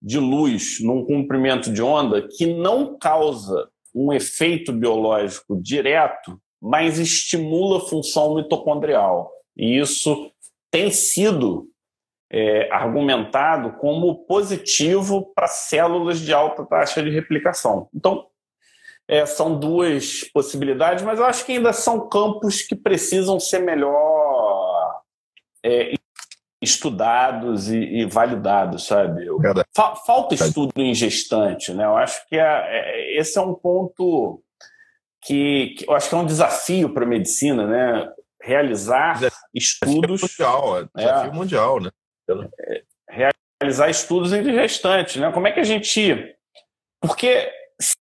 [0.00, 7.76] de luz num comprimento de onda que não causa um efeito biológico direto, mas estimula
[7.78, 9.30] a função mitocondrial.
[9.54, 10.32] E isso
[10.70, 11.68] tem sido
[12.30, 17.88] é, argumentado como positivo para células de alta taxa de replicação.
[17.94, 18.26] Então,
[19.12, 25.02] é, são duas possibilidades, mas eu acho que ainda são campos que precisam ser melhor
[25.62, 25.92] é,
[26.62, 29.26] estudados e, e, validados, sabe?
[29.76, 31.84] Fa falta estudo em gestante, né?
[31.84, 34.42] Eu acho que é, é, esse é um ponto
[35.20, 38.10] que, que, eu acho que é um desafio para a medicina, né?
[38.40, 40.22] Realizar desafio estudos.
[40.22, 41.90] Mundial, é desafio mundial, né?
[43.10, 43.28] É,
[43.60, 45.30] realizar estudos em gestante, né?
[45.32, 46.34] Como é que a gente.
[46.98, 47.50] Porque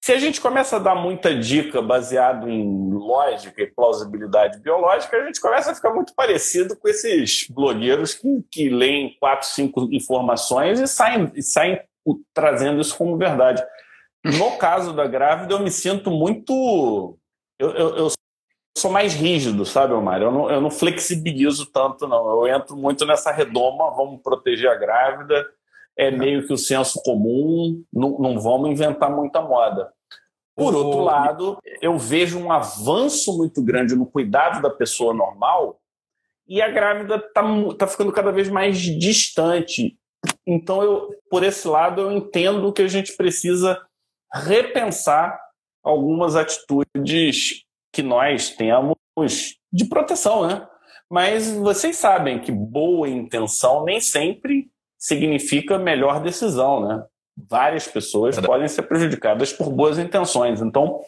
[0.04, 5.26] se a gente começa a dar muita dica baseado em lógica e plausibilidade biológica, a
[5.26, 10.82] gente começa a ficar muito parecido com esses blogueiros que, que leem quatro, cinco informações
[10.82, 11.80] e saem, e saem
[12.34, 13.64] trazendo isso como verdade.
[14.26, 17.18] No caso da grávida, eu me sinto muito.
[17.58, 18.12] Eu, eu, eu
[18.78, 20.22] sou mais rígido, sabe, Omar?
[20.22, 22.46] Eu não, eu não flexibilizo tanto, não.
[22.46, 25.50] Eu entro muito nessa redoma, vamos proteger a grávida
[25.98, 29.92] é meio que o senso comum, não, não vamos inventar muita moda.
[30.56, 35.80] Por outro lado, eu vejo um avanço muito grande no cuidado da pessoa normal
[36.48, 37.44] e a grávida está
[37.78, 39.98] tá ficando cada vez mais distante.
[40.46, 43.82] Então, eu, por esse lado, eu entendo que a gente precisa
[44.32, 45.40] repensar
[45.84, 48.96] algumas atitudes que nós temos
[49.72, 50.68] de proteção, né?
[51.10, 54.72] Mas vocês sabem que boa intenção nem sempre
[55.04, 57.04] significa melhor decisão, né?
[57.50, 60.62] Várias pessoas podem ser prejudicadas por boas intenções.
[60.62, 61.02] Então,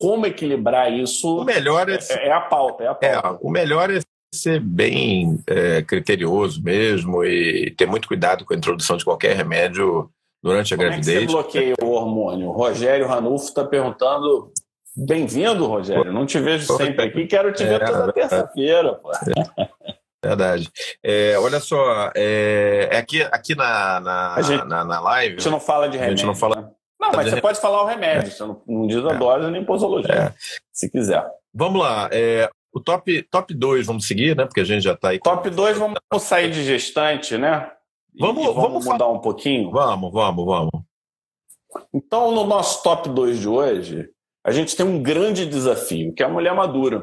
[0.00, 2.84] como equilibrar isso o melhor é, é, é a pauta.
[2.84, 3.06] É a pauta.
[3.06, 4.00] É, o melhor é
[4.34, 10.08] ser bem é, criterioso mesmo e ter muito cuidado com a introdução de qualquer remédio
[10.42, 11.16] durante a Como gravidez.
[11.16, 12.48] É que você bloqueia o hormônio?
[12.48, 14.50] O Rogério Ranulfo está perguntando.
[14.96, 16.12] Bem-vindo, Rogério.
[16.12, 18.98] Não te vejo sempre aqui, quero te ver é, toda terça-feira.
[20.28, 20.70] Verdade.
[21.02, 25.36] É, olha só, é, é, aqui, aqui na, na, gente, na, na, live.
[25.36, 26.14] A gente não fala de remédio.
[26.14, 26.56] A gente não fala.
[26.56, 26.70] Né?
[27.00, 28.30] Não, mas você pode falar o remédio.
[28.30, 30.34] Você não, não diz a dose nem posologia,
[30.72, 31.24] se quiser.
[31.52, 32.08] Vamos lá.
[32.72, 34.44] o top 2 top dois, vamos seguir, né?
[34.44, 35.18] Porque a gente já está aí.
[35.20, 37.70] Top 2, vamos sair de gestante, né?
[38.18, 39.70] Vamos, vamos, vamos mudar um pouquinho?
[39.70, 40.70] Vamos, vamos, vamos.
[41.92, 44.08] Então, no nosso top 2 de hoje,
[44.44, 47.00] a gente tem um grande desafio, que é a mulher madura.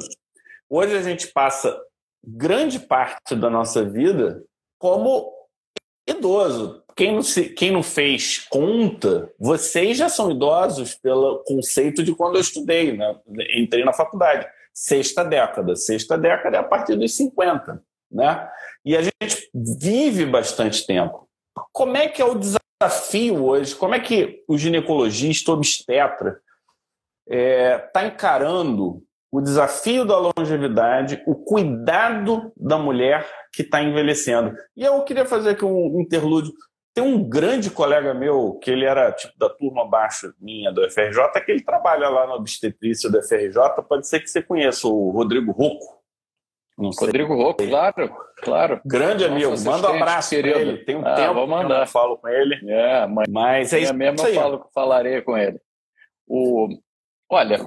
[0.70, 1.78] Hoje a gente passa
[2.24, 4.44] grande parte da nossa vida
[4.78, 5.32] como
[6.08, 6.84] idoso.
[6.96, 12.36] Quem não, se, quem não fez conta, vocês já são idosos pelo conceito de quando
[12.36, 13.16] eu estudei, né?
[13.56, 14.48] entrei na faculdade.
[14.74, 15.76] Sexta década.
[15.76, 17.82] Sexta década é a partir dos 50.
[18.12, 18.50] Né?
[18.84, 21.28] E a gente vive bastante tempo.
[21.72, 23.76] Como é que é o desafio hoje?
[23.76, 26.42] Como é que o ginecologista, obstetra,
[27.28, 34.54] está é, tá encarando o desafio da longevidade, o cuidado da mulher que está envelhecendo.
[34.76, 36.52] E eu queria fazer aqui um interlúdio.
[36.94, 41.42] Tem um grande colega meu, que ele era tipo da turma abaixo minha do FRJ,
[41.46, 43.82] que ele trabalha lá na obstetrícia do FRJ.
[43.88, 46.02] Pode ser que você conheça o Rodrigo Rocco.
[46.78, 48.82] Rodrigo Rocco, claro, claro.
[48.86, 50.78] Grande Nossa, amigo, manda um abraço para ele.
[50.80, 51.76] Tem um ah, tempo vou mandar.
[51.76, 52.60] que eu falo com ele.
[52.70, 55.62] É, mas, mas é isso mesmo eu falo, falarei com ele.
[56.28, 56.68] O,
[57.30, 57.60] olha,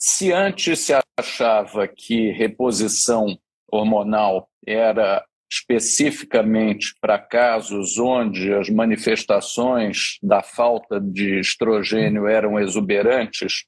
[0.00, 3.38] se antes se achava que reposição
[3.70, 5.22] hormonal era
[5.52, 13.64] especificamente para casos onde as manifestações da falta de estrogênio eram exuberantes,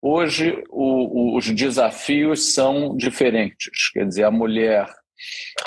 [0.00, 3.90] hoje o, os desafios são diferentes.
[3.92, 4.86] Quer dizer, a mulher,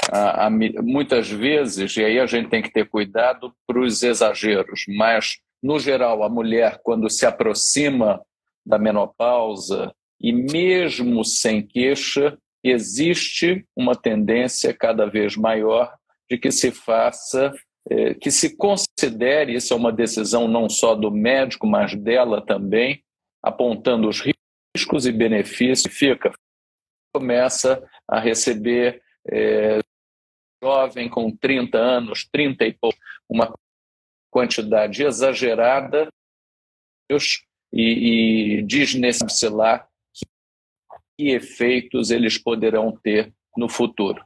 [0.10, 4.86] a, a, muitas vezes, e aí a gente tem que ter cuidado para os exageros,
[4.88, 8.22] mas, no geral, a mulher, quando se aproxima
[8.66, 15.94] da menopausa, e mesmo sem queixa, existe uma tendência cada vez maior
[16.30, 17.54] de que se faça,
[17.90, 23.04] eh, que se considere, isso é uma decisão não só do médico, mas dela também,
[23.44, 24.24] apontando os
[24.76, 26.32] riscos e benefícios, fica,
[27.14, 29.02] começa a receber
[29.32, 29.80] eh,
[30.64, 32.98] jovem com 30 anos, 30 e pouco,
[33.30, 33.54] uma
[34.32, 36.10] quantidade exagerada
[37.76, 39.84] e, e desnecessário
[41.18, 44.24] que efeitos eles poderão ter no futuro.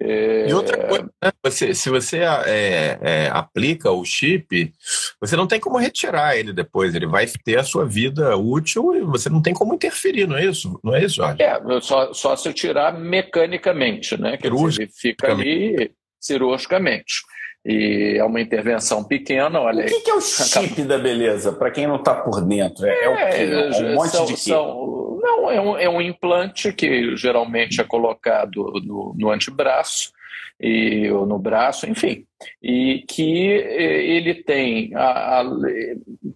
[0.00, 0.48] É...
[0.48, 1.30] E outra coisa, né?
[1.42, 4.72] você, se você é, é, aplica o chip,
[5.20, 9.02] você não tem como retirar ele depois, ele vai ter a sua vida útil e
[9.02, 10.80] você não tem como interferir, não é isso?
[10.82, 11.40] Não é isso, Jorge?
[11.40, 14.36] É, só, só se tirar mecanicamente, né?
[14.36, 17.22] Dizer, ele fica ali cirurgicamente
[17.64, 19.60] e é uma intervenção pequena.
[19.60, 21.52] Olha, o que, que é o chip da beleza?
[21.52, 23.82] Para quem não está por dentro, é, é, o quê?
[23.82, 24.50] É um monte são, de quê?
[24.50, 30.12] São, não, é um, é um implante que geralmente é colocado no, no antebraço
[30.60, 32.24] e ou no braço, enfim,
[32.62, 35.44] e que ele tem a, a,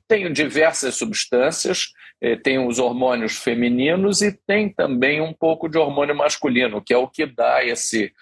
[0.09, 6.17] tem diversas substâncias, eh, tem os hormônios femininos e tem também um pouco de hormônio
[6.17, 8.13] masculino, que é o que dá esse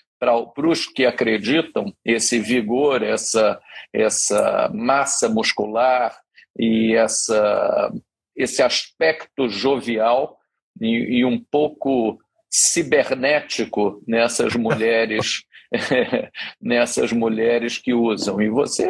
[0.54, 3.60] para os que acreditam, esse vigor, essa,
[3.92, 6.16] essa massa muscular
[6.58, 7.92] e essa,
[8.36, 10.36] esse aspecto jovial
[10.80, 12.18] e, e um pouco
[12.50, 15.44] cibernético nessas mulheres
[16.62, 18.40] nessas mulheres que usam.
[18.40, 18.86] E você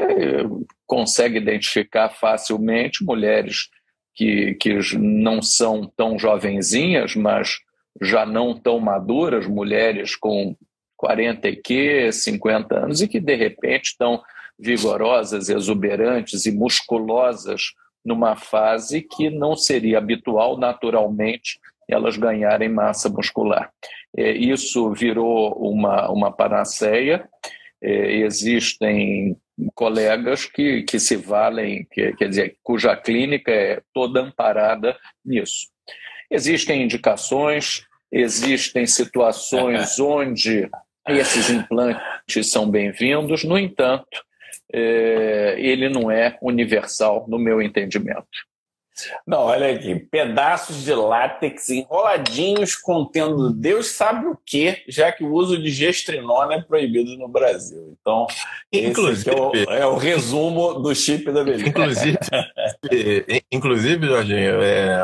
[0.86, 3.70] consegue identificar facilmente mulheres
[4.14, 7.58] que, que não são tão jovenzinhas mas
[8.00, 10.56] já não tão maduras mulheres com
[10.96, 14.22] 40 e que, 50 anos, e que de repente estão
[14.58, 17.72] vigorosas, exuberantes e musculosas
[18.04, 23.70] numa fase que não seria habitual naturalmente elas ganharem massa muscular.
[24.16, 27.28] É, isso virou uma, uma panaceia,
[27.82, 29.36] é, existem
[29.74, 35.68] colegas que, que se valem, que, quer dizer, cuja clínica é toda amparada nisso.
[36.30, 40.68] Existem indicações, existem situações onde
[41.08, 44.24] esses implantes são bem-vindos, no entanto,
[44.72, 48.26] é, ele não é universal no meu entendimento.
[49.26, 55.32] Não, olha aqui, pedaços de látex enroladinhos contendo Deus sabe o que, já que o
[55.32, 57.96] uso de gestrinona é proibido no Brasil.
[58.00, 58.26] Então,
[58.72, 61.68] inclusive, é o, é, o, resumo do chip da beleza.
[61.68, 62.18] Inclusive,
[63.52, 64.98] inclusive Jorginho, é,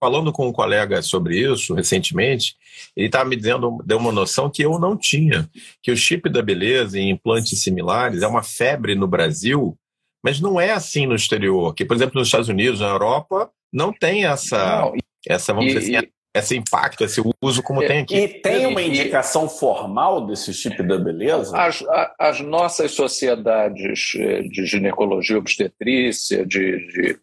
[0.00, 2.56] falando com um colega sobre isso recentemente,
[2.96, 5.48] ele estava me dizendo, deu uma noção que eu não tinha,
[5.82, 9.76] que o chip da beleza e implantes similares é uma febre no Brasil
[10.22, 13.92] mas não é assim no exterior, que, por exemplo, nos Estados Unidos, na Europa, não
[13.92, 14.94] tem essa, não,
[15.26, 18.16] essa vamos e, dizer assim, esse impacto, esse uso como e, tem aqui.
[18.16, 21.56] E tem uma indicação formal desse tipo de beleza?
[21.56, 21.84] As,
[22.18, 27.18] as nossas sociedades eh, de ginecologia obstetrícia, de, de,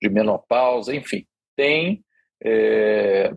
[0.00, 2.02] de menopausa, enfim, têm
[2.42, 3.32] é,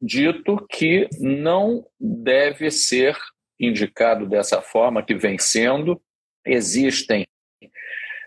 [0.00, 3.16] dito que não deve ser
[3.58, 6.00] indicado dessa forma que vem sendo.
[6.44, 7.24] Existem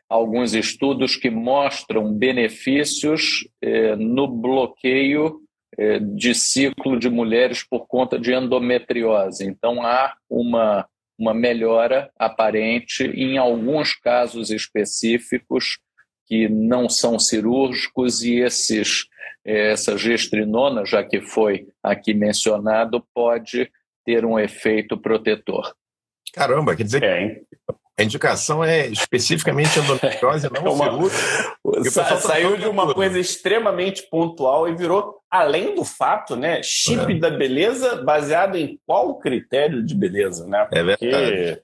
[0.10, 5.42] alguns estudos que mostram benefícios eh, no bloqueio
[5.78, 9.46] eh, de ciclo de mulheres por conta de endometriose.
[9.46, 10.88] Então, há uma,
[11.18, 15.80] uma melhora aparente em alguns casos específicos
[16.26, 19.08] que não são cirúrgicos e esses,
[19.46, 23.70] eh, essa gestrinona, já que foi aqui mencionado, pode
[24.06, 25.76] ter um efeito protetor.
[26.34, 27.42] Caramba, quer dizer é,
[28.00, 31.10] a indicação é especificamente endometriose, não é uma,
[31.90, 37.20] Sa saiu de uma coisa extremamente pontual e virou, além do fato, né, chip é.
[37.20, 40.68] da beleza baseado em qual critério de beleza, né?
[40.72, 41.62] É Porque é verdade.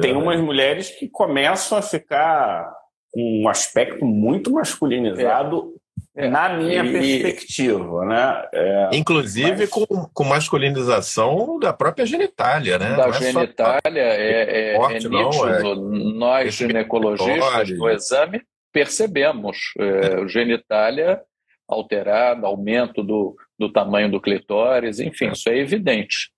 [0.00, 2.72] tem umas mulheres que começam a ficar
[3.12, 5.74] com um aspecto muito masculinizado
[6.16, 8.48] é, na minha e, perspectiva, né?
[8.52, 9.70] É, Inclusive mas...
[9.70, 12.94] com, com masculinização da própria genitália, né?
[12.94, 15.48] Da é genitália, é, é, forte, é nítido.
[15.48, 15.74] É
[16.16, 18.42] Nós, ginecologistas, no exame,
[18.72, 21.20] percebemos é, genitália
[21.68, 26.30] alterada, aumento do, do tamanho do clitóris, enfim, isso é evidente.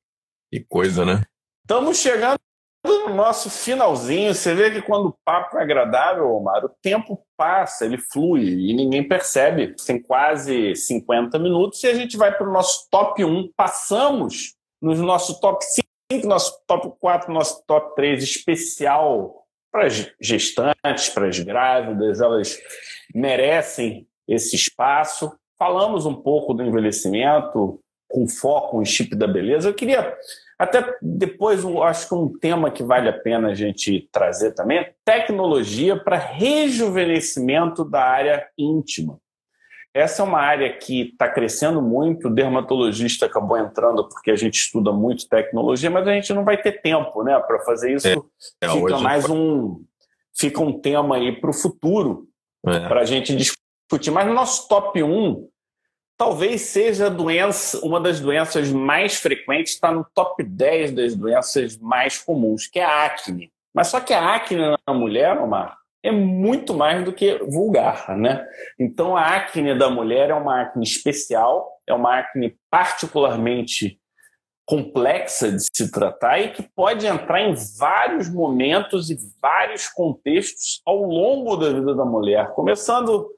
[0.51, 1.23] Que coisa, né?
[1.63, 2.39] Estamos chegando
[2.85, 7.85] no nosso finalzinho, você vê que quando o papo é agradável, Omar, o tempo passa,
[7.85, 9.75] ele flui e ninguém percebe.
[9.87, 13.53] Tem quase 50 minutos e a gente vai para o nosso top 1.
[13.57, 15.65] Passamos nos nosso top
[16.11, 22.59] 5, nosso top 4, nosso top 3 especial para as gestantes, para as grávidas, elas
[23.15, 25.33] merecem esse espaço.
[25.59, 27.79] Falamos um pouco do envelhecimento,
[28.09, 29.69] com foco em chip da beleza.
[29.69, 30.17] Eu queria
[30.59, 34.95] até depois, acho que um tema que vale a pena a gente trazer também é
[35.05, 39.19] tecnologia para rejuvenescimento da área íntima.
[39.93, 44.55] Essa é uma área que está crescendo muito, o dermatologista acabou entrando porque a gente
[44.55, 48.07] estuda muito tecnologia, mas a gente não vai ter tempo né, para fazer isso.
[48.07, 48.15] É,
[48.61, 49.83] é, fica mais um,
[50.39, 52.29] fica um tema aí para o futuro,
[52.67, 52.89] é.
[52.89, 54.11] para a gente discutir.
[54.11, 55.49] Mas no nosso top 1,
[56.17, 62.19] talvez seja doença, uma das doenças mais frequentes, está no top 10 das doenças mais
[62.19, 63.53] comuns, que é a acne.
[63.75, 68.47] Mas só que a acne na mulher, Omar, é muito mais do que vulgar, né?
[68.79, 74.01] Então a acne da mulher é uma acne especial, é uma acne particularmente
[74.65, 81.03] complexa de se tratar e que pode entrar em vários momentos e vários contextos ao
[81.03, 83.29] longo da vida da mulher, começando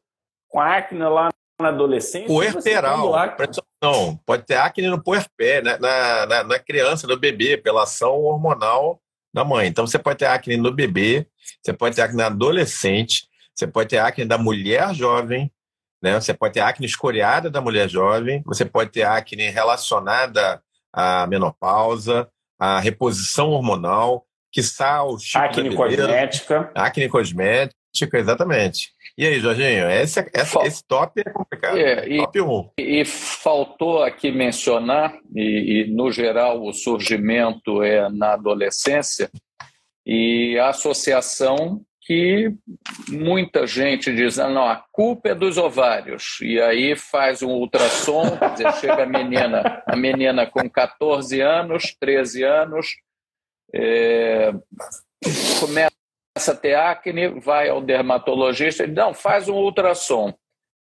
[0.48, 1.28] com a acne lá
[1.60, 2.26] na adolescência.
[2.26, 3.12] Puerperal.
[3.82, 5.76] Não, pode ter acne no puerpé, né?
[5.78, 9.00] na, na, na criança, no bebê, pela ação hormonal
[9.32, 9.66] da mãe.
[9.66, 11.26] Então você pode ter acne no bebê,
[11.62, 15.50] você pode ter acne na adolescente, você pode ter acne da mulher jovem,
[16.02, 16.14] né?
[16.20, 22.28] Você pode ter acne escoriada da mulher jovem, você pode ter acne relacionada à menopausa,
[22.58, 26.70] à reposição hormonal, que o tipo acne cosmética.
[26.74, 28.92] Acne cosmética, exatamente.
[29.18, 31.76] E aí, Jorginho, esse, esse, esse top é complicado.
[31.76, 32.70] É, e, top 1.
[32.78, 39.28] E, faltou aqui mencionar, e, e, no geral o surgimento é na adolescência,
[40.06, 42.54] e a associação que
[43.08, 46.38] muita gente diz, ah, não, a culpa é dos ovários.
[46.40, 51.92] E aí faz um ultrassom, quer dizer, chega a menina, a menina com 14 anos,
[51.98, 52.86] 13 anos,
[53.74, 54.52] é,
[55.58, 55.97] começa
[56.38, 60.32] começa a ter acne, vai ao dermatologista e não, faz um ultrassom.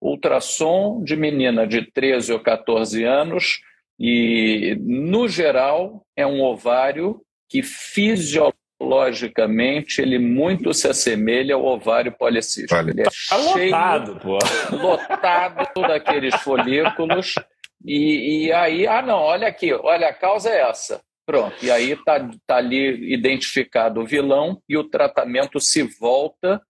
[0.02, 3.60] Ultrassom de menina de 13 ou 14 anos
[3.98, 12.74] e, no geral, é um ovário que fisiologicamente ele muito se assemelha ao ovário policístico.
[12.74, 12.90] Vale.
[12.90, 14.36] Ele é tá cheio, lotado, pô.
[14.76, 17.34] lotado daqueles folículos
[17.82, 21.90] e, e aí, ah não, olha aqui, olha, a causa é essa Pronto, e aí
[21.90, 26.62] está tá ali identificado o vilão e o tratamento se volta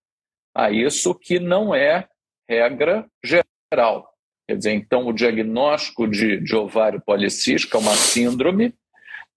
[0.53, 2.07] a isso que não é
[2.49, 4.11] regra geral.
[4.47, 8.73] Quer dizer, então o diagnóstico de, de ovário policístico é uma síndrome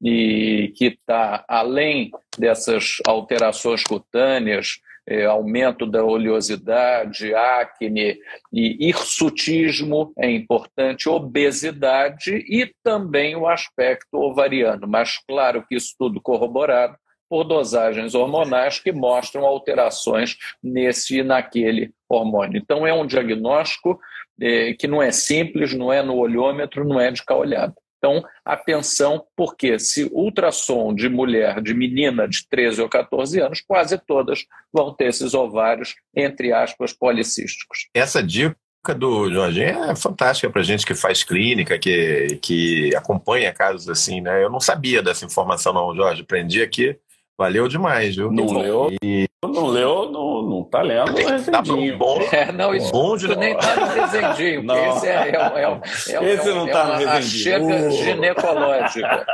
[0.03, 8.19] e que está além dessas alterações cutâneas, é, aumento da oleosidade, acne
[8.53, 14.87] e hirsutismo é importante, obesidade e também o aspecto ovariano.
[14.87, 16.97] Mas claro que isso tudo corroborado
[17.29, 22.59] por dosagens hormonais que mostram alterações nesse e naquele hormônio.
[22.59, 24.01] Então é um diagnóstico
[24.41, 27.75] é, que não é simples, não é no olhômetro, não é de cá olhada.
[28.01, 33.99] Então, atenção, porque se ultrassom de mulher, de menina de 13 ou 14 anos, quase
[33.99, 37.89] todas vão ter esses ovários, entre aspas, policísticos.
[37.95, 38.57] Essa dica
[38.97, 44.43] do Jorginho é fantástica para gente que faz clínica, que, que acompanha casos assim, né?
[44.43, 46.23] Eu não sabia dessa informação, não, Jorge.
[46.23, 46.99] Aprendi aqui
[47.41, 48.31] Valeu demais, viu?
[48.31, 49.27] Não leu, e...
[49.43, 51.93] não leu, não, não tá lendo o Resendinho.
[51.93, 54.77] Tá bom, é, não, isso bom de nem tá no Resendinho, não.
[54.77, 57.23] esse é, é, é, é, esse não é tá no Resendinho.
[57.23, 57.91] chega uh.
[57.93, 59.27] ginecológica.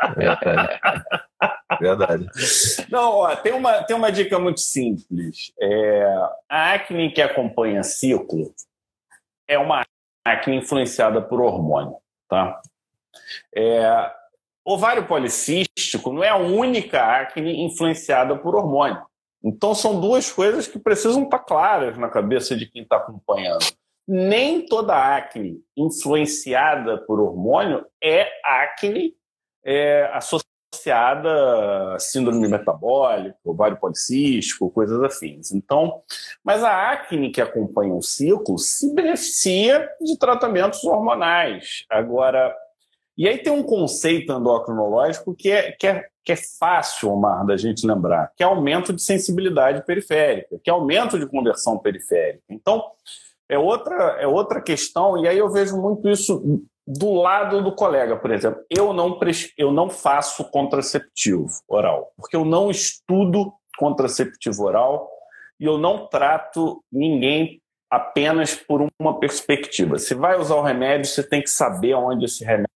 [1.81, 2.27] Verdade.
[2.89, 5.51] Não, ó, tem uma, tem uma dica muito simples.
[5.61, 6.05] É,
[6.49, 8.55] a acne que acompanha ciclo
[9.49, 9.83] é uma
[10.25, 11.97] acne influenciada por hormônio,
[12.29, 12.61] tá?
[13.53, 14.13] É,
[14.69, 19.01] Ovário policístico não é a única acne influenciada por hormônio.
[19.45, 23.65] Então, são duas coisas que precisam estar claras na cabeça de quem está acompanhando.
[24.09, 29.15] Nem toda acne influenciada por hormônio é acne
[29.65, 35.53] é, associada a síndrome metabólica, ovário policístico, coisas afins.
[35.53, 36.03] Então,
[36.43, 41.85] mas a acne que acompanha o ciclo se beneficia de tratamentos hormonais.
[41.89, 42.53] Agora,
[43.17, 47.57] e aí tem um conceito endocrinológico que é, que é, que é fácil, Omar, da
[47.57, 52.43] gente lembrar, que é aumento de sensibilidade periférica, que é aumento de conversão periférica.
[52.51, 52.85] Então,
[53.49, 58.17] é outra, é outra questão, e aí eu vejo muito isso do lado do colega,
[58.17, 58.61] por exemplo.
[58.69, 59.19] Eu não,
[59.57, 65.11] eu não faço contraceptivo oral, porque eu não estudo contraceptivo oral
[65.59, 67.61] e eu não trato ninguém
[67.91, 69.99] apenas por uma perspectiva.
[69.99, 72.76] Se vai usar o remédio, você tem que saber onde esse remédio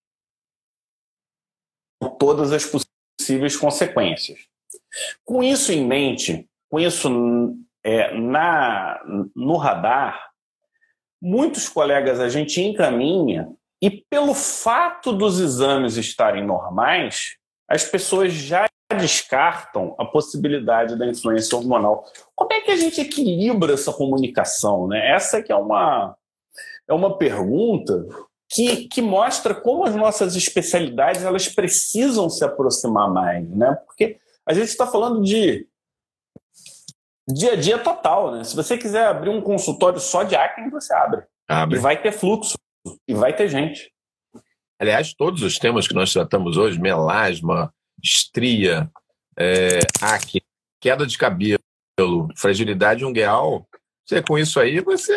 [2.08, 4.38] todas as possíveis consequências.
[5.24, 7.08] Com isso em mente, com isso
[7.84, 9.00] é, na,
[9.34, 10.30] no radar,
[11.20, 13.48] muitos colegas a gente encaminha
[13.82, 17.36] e pelo fato dos exames estarem normais,
[17.68, 18.66] as pessoas já
[18.98, 22.04] descartam a possibilidade da influência hormonal.
[22.34, 24.88] Como é que a gente equilibra essa comunicação?
[24.88, 25.12] Né?
[25.12, 26.16] Essa que é uma,
[26.88, 28.06] é uma pergunta
[28.50, 33.76] que, que mostra como as nossas especialidades elas precisam se aproximar mais, né?
[33.86, 35.68] Porque a gente está falando de
[37.28, 38.42] dia a dia total, né?
[38.42, 41.22] Se você quiser abrir um consultório só de acne, você abre.
[41.48, 41.78] abre.
[41.78, 42.58] E vai ter fluxo,
[43.06, 43.92] e vai ter gente.
[44.80, 47.72] Aliás, todos os temas que nós tratamos hoje, melasma,
[48.02, 48.90] estria,
[49.38, 50.42] é, acne,
[50.80, 51.60] queda de cabelo,
[52.36, 53.68] fragilidade ungueal,
[54.10, 55.14] você, com isso aí, você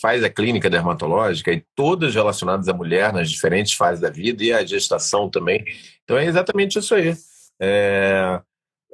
[0.00, 4.52] faz a clínica dermatológica e todas relacionadas à mulher nas diferentes fases da vida e
[4.52, 5.64] à gestação também.
[6.04, 7.14] Então é exatamente isso aí.
[7.60, 8.40] É,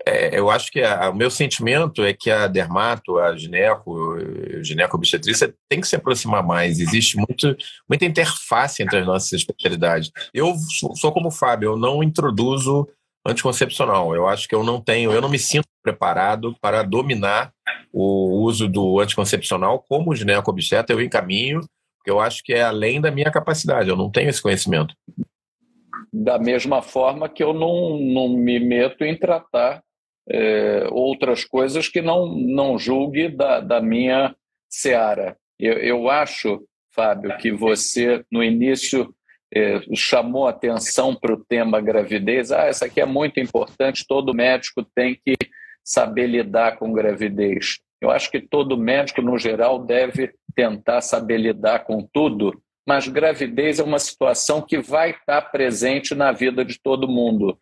[0.07, 4.17] é, eu acho que a, o meu sentimento é que a dermato, a gineco,
[4.59, 6.79] a gineco obstetrícia tem que se aproximar mais.
[6.79, 7.57] Existe muito,
[7.89, 10.13] muita interface entre as nossas especialidades.
[10.33, 12.89] Eu sou, sou como o Fábio, eu não introduzo
[13.27, 14.15] anticoncepcional.
[14.15, 17.53] Eu acho que eu não tenho, eu não me sinto preparado para dominar
[17.93, 21.61] o uso do anticoncepcional como gineco-obstetra, eu encaminho,
[21.99, 24.95] porque eu acho que é além da minha capacidade, eu não tenho esse conhecimento.
[26.13, 29.83] Da mesma forma que eu não, não me meto em tratar
[30.29, 34.35] é, outras coisas que não, não julgue da, da minha
[34.69, 35.37] seara.
[35.59, 36.63] Eu, eu acho,
[36.95, 39.15] Fábio, que você, no início,
[39.55, 42.53] é, chamou atenção para o tema gravidez.
[42.53, 45.37] Ah, isso aqui é muito importante, todo médico tem que
[45.85, 47.81] saber lidar com gravidez.
[48.01, 53.79] Eu acho que todo médico, no geral, deve tentar saber lidar com tudo, mas gravidez
[53.79, 57.59] é uma situação que vai estar presente na vida de todo mundo.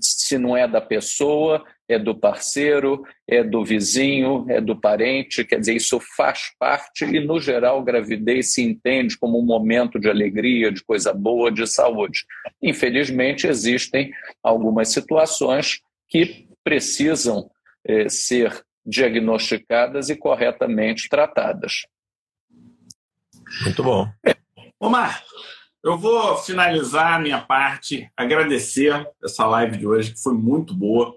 [0.00, 5.58] Se não é da pessoa, é do parceiro, é do vizinho, é do parente, quer
[5.58, 10.70] dizer, isso faz parte e, no geral, gravidez se entende como um momento de alegria,
[10.70, 12.24] de coisa boa, de saúde.
[12.62, 14.12] Infelizmente, existem
[14.42, 17.50] algumas situações que precisam
[17.84, 21.86] eh, ser diagnosticadas e corretamente tratadas.
[23.64, 24.06] Muito bom.
[24.80, 25.22] Omar,
[25.88, 31.16] Eu vou finalizar a minha parte, agradecer essa live de hoje, que foi muito boa.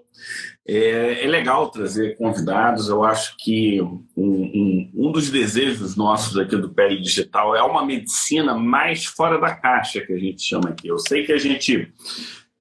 [0.66, 2.88] É, é legal trazer convidados.
[2.88, 7.84] Eu acho que um, um, um, dos desejos nossos aqui do Pele Digital é uma
[7.84, 10.88] medicina mais fora da caixa, que a gente chama aqui.
[10.88, 11.92] Eu sei que a gente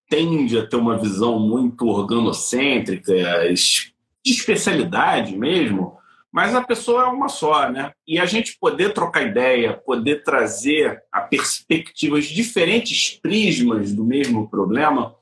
[0.10, 3.14] tende a ter uma visão muito organocêntrica,
[3.54, 5.98] de especialidade mesmo,
[6.32, 7.92] mas a pessoa é uma só, né?
[8.08, 15.16] E a gente poder trocar ideia, poder trazer a perspectivas diferentes prismas do mesmo problema,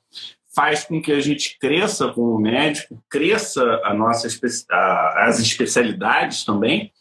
[0.56, 4.28] faz com que a gente cresça como médico, cresça a nossa
[4.70, 6.92] a, as especialidades também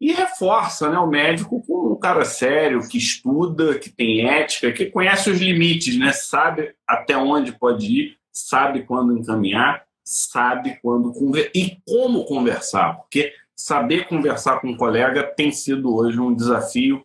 [0.00, 4.86] e reforça né, o médico como um cara sério, que estuda, que tem ética, que
[4.86, 11.50] conhece os limites, né, sabe até onde pode ir, sabe quando encaminhar, sabe quando conversar
[11.54, 17.04] e como conversar, porque saber conversar com um colega tem sido hoje um desafio.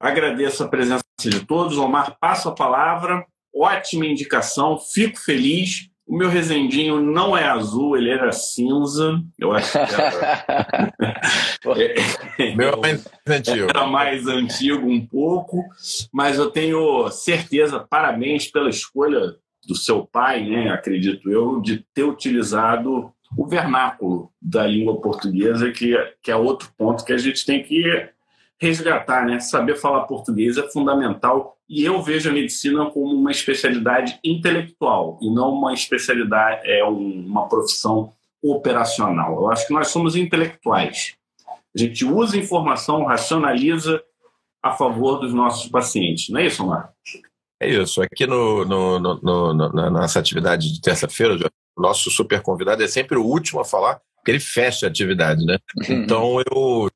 [0.00, 1.78] Agradeço a presença de todos.
[1.78, 3.24] Omar, passo a palavra.
[3.54, 5.88] Ótima indicação, fico feliz.
[6.06, 9.22] O meu resendinho não é azul, ele era cinza.
[9.38, 10.92] Eu acho que era.
[12.56, 13.70] meu é mais antigo.
[13.70, 15.64] Era mais antigo um pouco,
[16.12, 19.36] mas eu tenho certeza, parabéns pela escolha
[19.66, 25.96] do seu pai, né, acredito eu, de ter utilizado o vernáculo da língua portuguesa, que,
[26.22, 28.08] que é outro ponto que a gente tem que
[28.60, 29.40] resgatar, né?
[29.40, 35.30] Saber falar português é fundamental e eu vejo a medicina como uma especialidade intelectual e
[35.30, 38.12] não uma especialidade, é uma profissão
[38.42, 39.34] operacional.
[39.34, 41.14] Eu acho que nós somos intelectuais.
[41.74, 44.02] A gente usa informação, racionaliza
[44.62, 46.28] a favor dos nossos pacientes.
[46.28, 46.94] Não é isso, Marcos?
[47.60, 48.02] É isso.
[48.02, 51.36] Aqui no, no, no, no na nossa atividade de terça-feira,
[51.76, 55.44] o nosso super convidado é sempre o último a falar, porque ele fecha a atividade,
[55.44, 55.58] né?
[55.88, 55.96] Uhum.
[55.96, 56.90] Então eu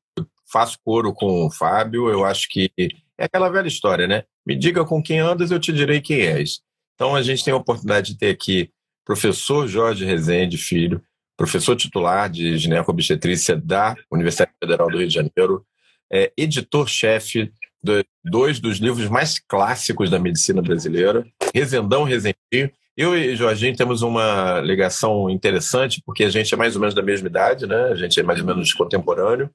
[0.51, 2.71] faço coro com o Fábio, eu acho que
[3.17, 4.23] é aquela velha história, né?
[4.45, 6.61] Me diga com quem andas, eu te direi quem és.
[6.95, 8.71] Então a gente tem a oportunidade de ter aqui
[9.05, 11.01] professor Jorge Rezende Filho,
[11.37, 15.65] professor titular de gineco-obstetrícia da Universidade Federal do Rio de Janeiro,
[16.11, 17.51] é editor-chefe
[17.81, 22.69] de dois dos livros mais clássicos da medicina brasileira, Rezendão Rezendinho,
[22.99, 27.01] eu e Jorginho temos uma ligação interessante, porque a gente é mais ou menos da
[27.01, 27.85] mesma idade, né?
[27.85, 29.49] A gente é mais ou menos contemporâneo.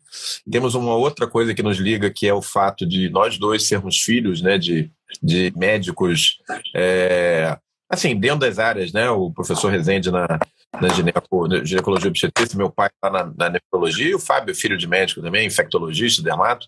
[0.50, 4.00] Temos uma outra coisa que nos liga, que é o fato de nós dois sermos
[4.00, 4.56] filhos, né?
[4.56, 4.90] De,
[5.22, 6.38] de médicos,
[6.74, 7.54] é,
[7.86, 9.10] assim, dentro das áreas, né?
[9.10, 10.26] O professor Rezende na,
[10.80, 14.86] na gineco, ginecologia obstetrícia, meu pai está na, na nefrologia, e o Fábio, filho de
[14.86, 16.66] médico também, infectologista, dermato.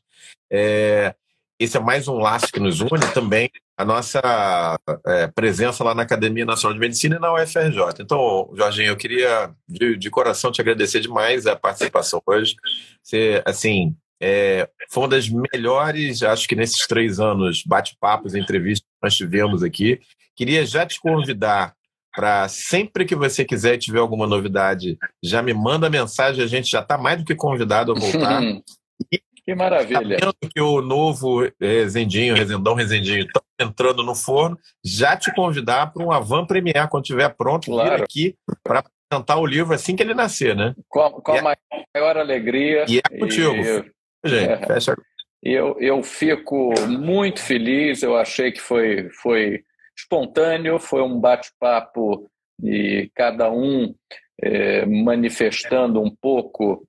[0.52, 1.14] É,
[1.58, 6.02] esse é mais um laço que nos une também a nossa é, presença lá na
[6.02, 8.00] Academia Nacional de Medicina e na UFRJ.
[8.00, 12.56] Então, Jorginho, eu queria de, de coração te agradecer demais a participação hoje.
[13.02, 19.02] Você, assim, é, foi uma das melhores, acho que nesses três anos, bate-papos, entrevistas que
[19.02, 20.00] nós tivemos aqui.
[20.34, 21.74] Queria já te convidar
[22.14, 26.70] para sempre que você quiser e tiver alguma novidade, já me manda mensagem, a gente
[26.70, 28.42] já está mais do que convidado a voltar.
[29.46, 30.18] que maravilha.
[30.18, 36.04] Sabendo que o novo Rezendinho, Rezendão Rezendinho, está entrando no forno, já te convidar para
[36.04, 37.96] um Avan Premier, quando estiver pronto, claro.
[37.96, 38.34] vir aqui
[38.64, 40.74] para apresentar o livro assim que ele nascer, né?
[40.88, 41.56] Com, com a é
[41.94, 42.84] maior alegria.
[42.88, 43.54] E é contigo.
[43.54, 44.96] E, Gente, é, fecha.
[45.40, 49.62] Eu, eu fico muito feliz, eu achei que foi, foi
[49.96, 52.28] espontâneo, foi um bate-papo
[52.60, 53.94] e cada um
[54.42, 56.84] é, manifestando um pouco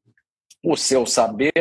[0.64, 1.52] o seu saber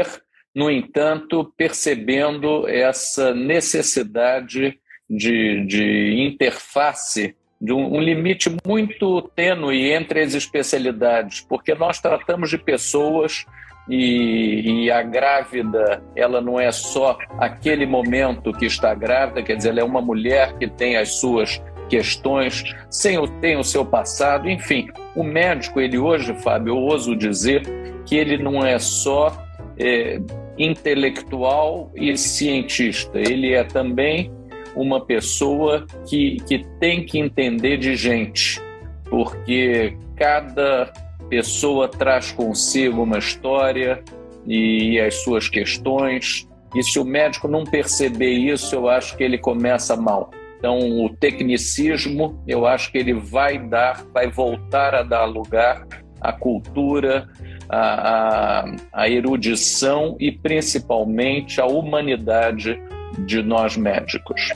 [0.57, 4.79] no entanto, percebendo essa necessidade
[5.09, 12.49] de, de interface, de um, um limite muito tênue entre as especialidades, porque nós tratamos
[12.49, 13.45] de pessoas
[13.87, 19.69] e, e, a grávida, ela não é só aquele momento que está grávida, quer dizer,
[19.69, 24.89] ela é uma mulher que tem as suas questões, sem tem o seu passado, enfim.
[25.15, 27.63] O médico, ele hoje, Fábio, eu ouso dizer
[28.07, 29.47] que ele não é só
[29.79, 30.19] é,
[30.59, 33.19] intelectual e cientista.
[33.19, 34.31] Ele é também
[34.75, 38.61] uma pessoa que, que tem que entender de gente,
[39.09, 40.93] porque cada
[41.29, 44.03] pessoa traz consigo uma história
[44.47, 46.47] e as suas questões.
[46.75, 50.31] E se o médico não perceber isso, eu acho que ele começa mal.
[50.59, 55.87] Então, o tecnicismo, eu acho que ele vai dar, vai voltar a dar lugar
[56.21, 57.29] à cultura,
[57.69, 62.81] a, a, a erudição e principalmente a humanidade
[63.21, 64.53] de nós médicos.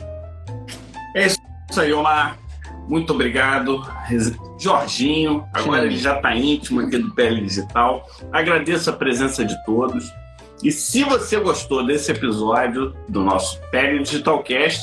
[1.14, 1.40] É isso
[1.80, 2.38] aí, Omar.
[2.88, 3.84] Muito obrigado.
[4.58, 5.86] Jorginho, agora Sim.
[5.86, 8.06] ele já está íntimo aqui do Pele Digital.
[8.32, 10.12] Agradeço a presença de todos.
[10.62, 14.82] E se você gostou desse episódio do nosso Pele Digitalcast,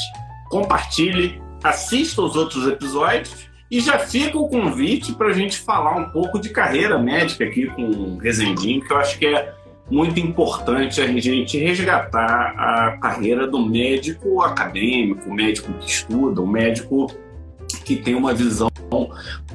[0.50, 6.10] compartilhe, assista os outros episódios e já fica o convite para a gente falar um
[6.10, 9.54] pouco de carreira médica aqui com o Rezendinho, que eu acho que é
[9.90, 17.08] muito importante a gente resgatar a carreira do médico acadêmico, médico que estuda, o médico
[17.86, 18.70] que tem uma visão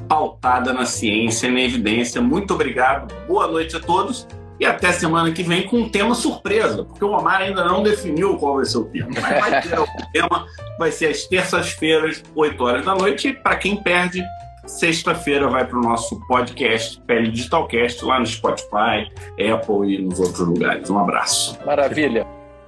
[0.07, 2.21] pautada na ciência e na evidência.
[2.21, 4.27] Muito obrigado, boa noite a todos
[4.63, 8.37] e até semana que vem com um tema surpresa, porque o Omar ainda não definiu
[8.37, 9.09] qual vai ser o tema.
[9.21, 10.47] Mas vai ter o tema,
[10.79, 14.23] vai ser às terças-feiras, 8 horas da noite, e para quem perde,
[14.65, 19.11] Sexta-feira vai para o nosso podcast Pele Digitalcast lá no Spotify,
[19.51, 20.89] Apple e nos outros lugares.
[20.89, 21.59] Um abraço.
[21.65, 22.25] Maravilha.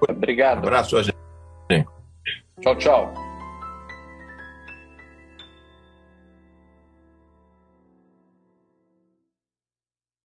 [0.10, 0.58] Obrigado.
[0.58, 1.16] Um abraço, gente.
[2.62, 3.25] Tchau, tchau.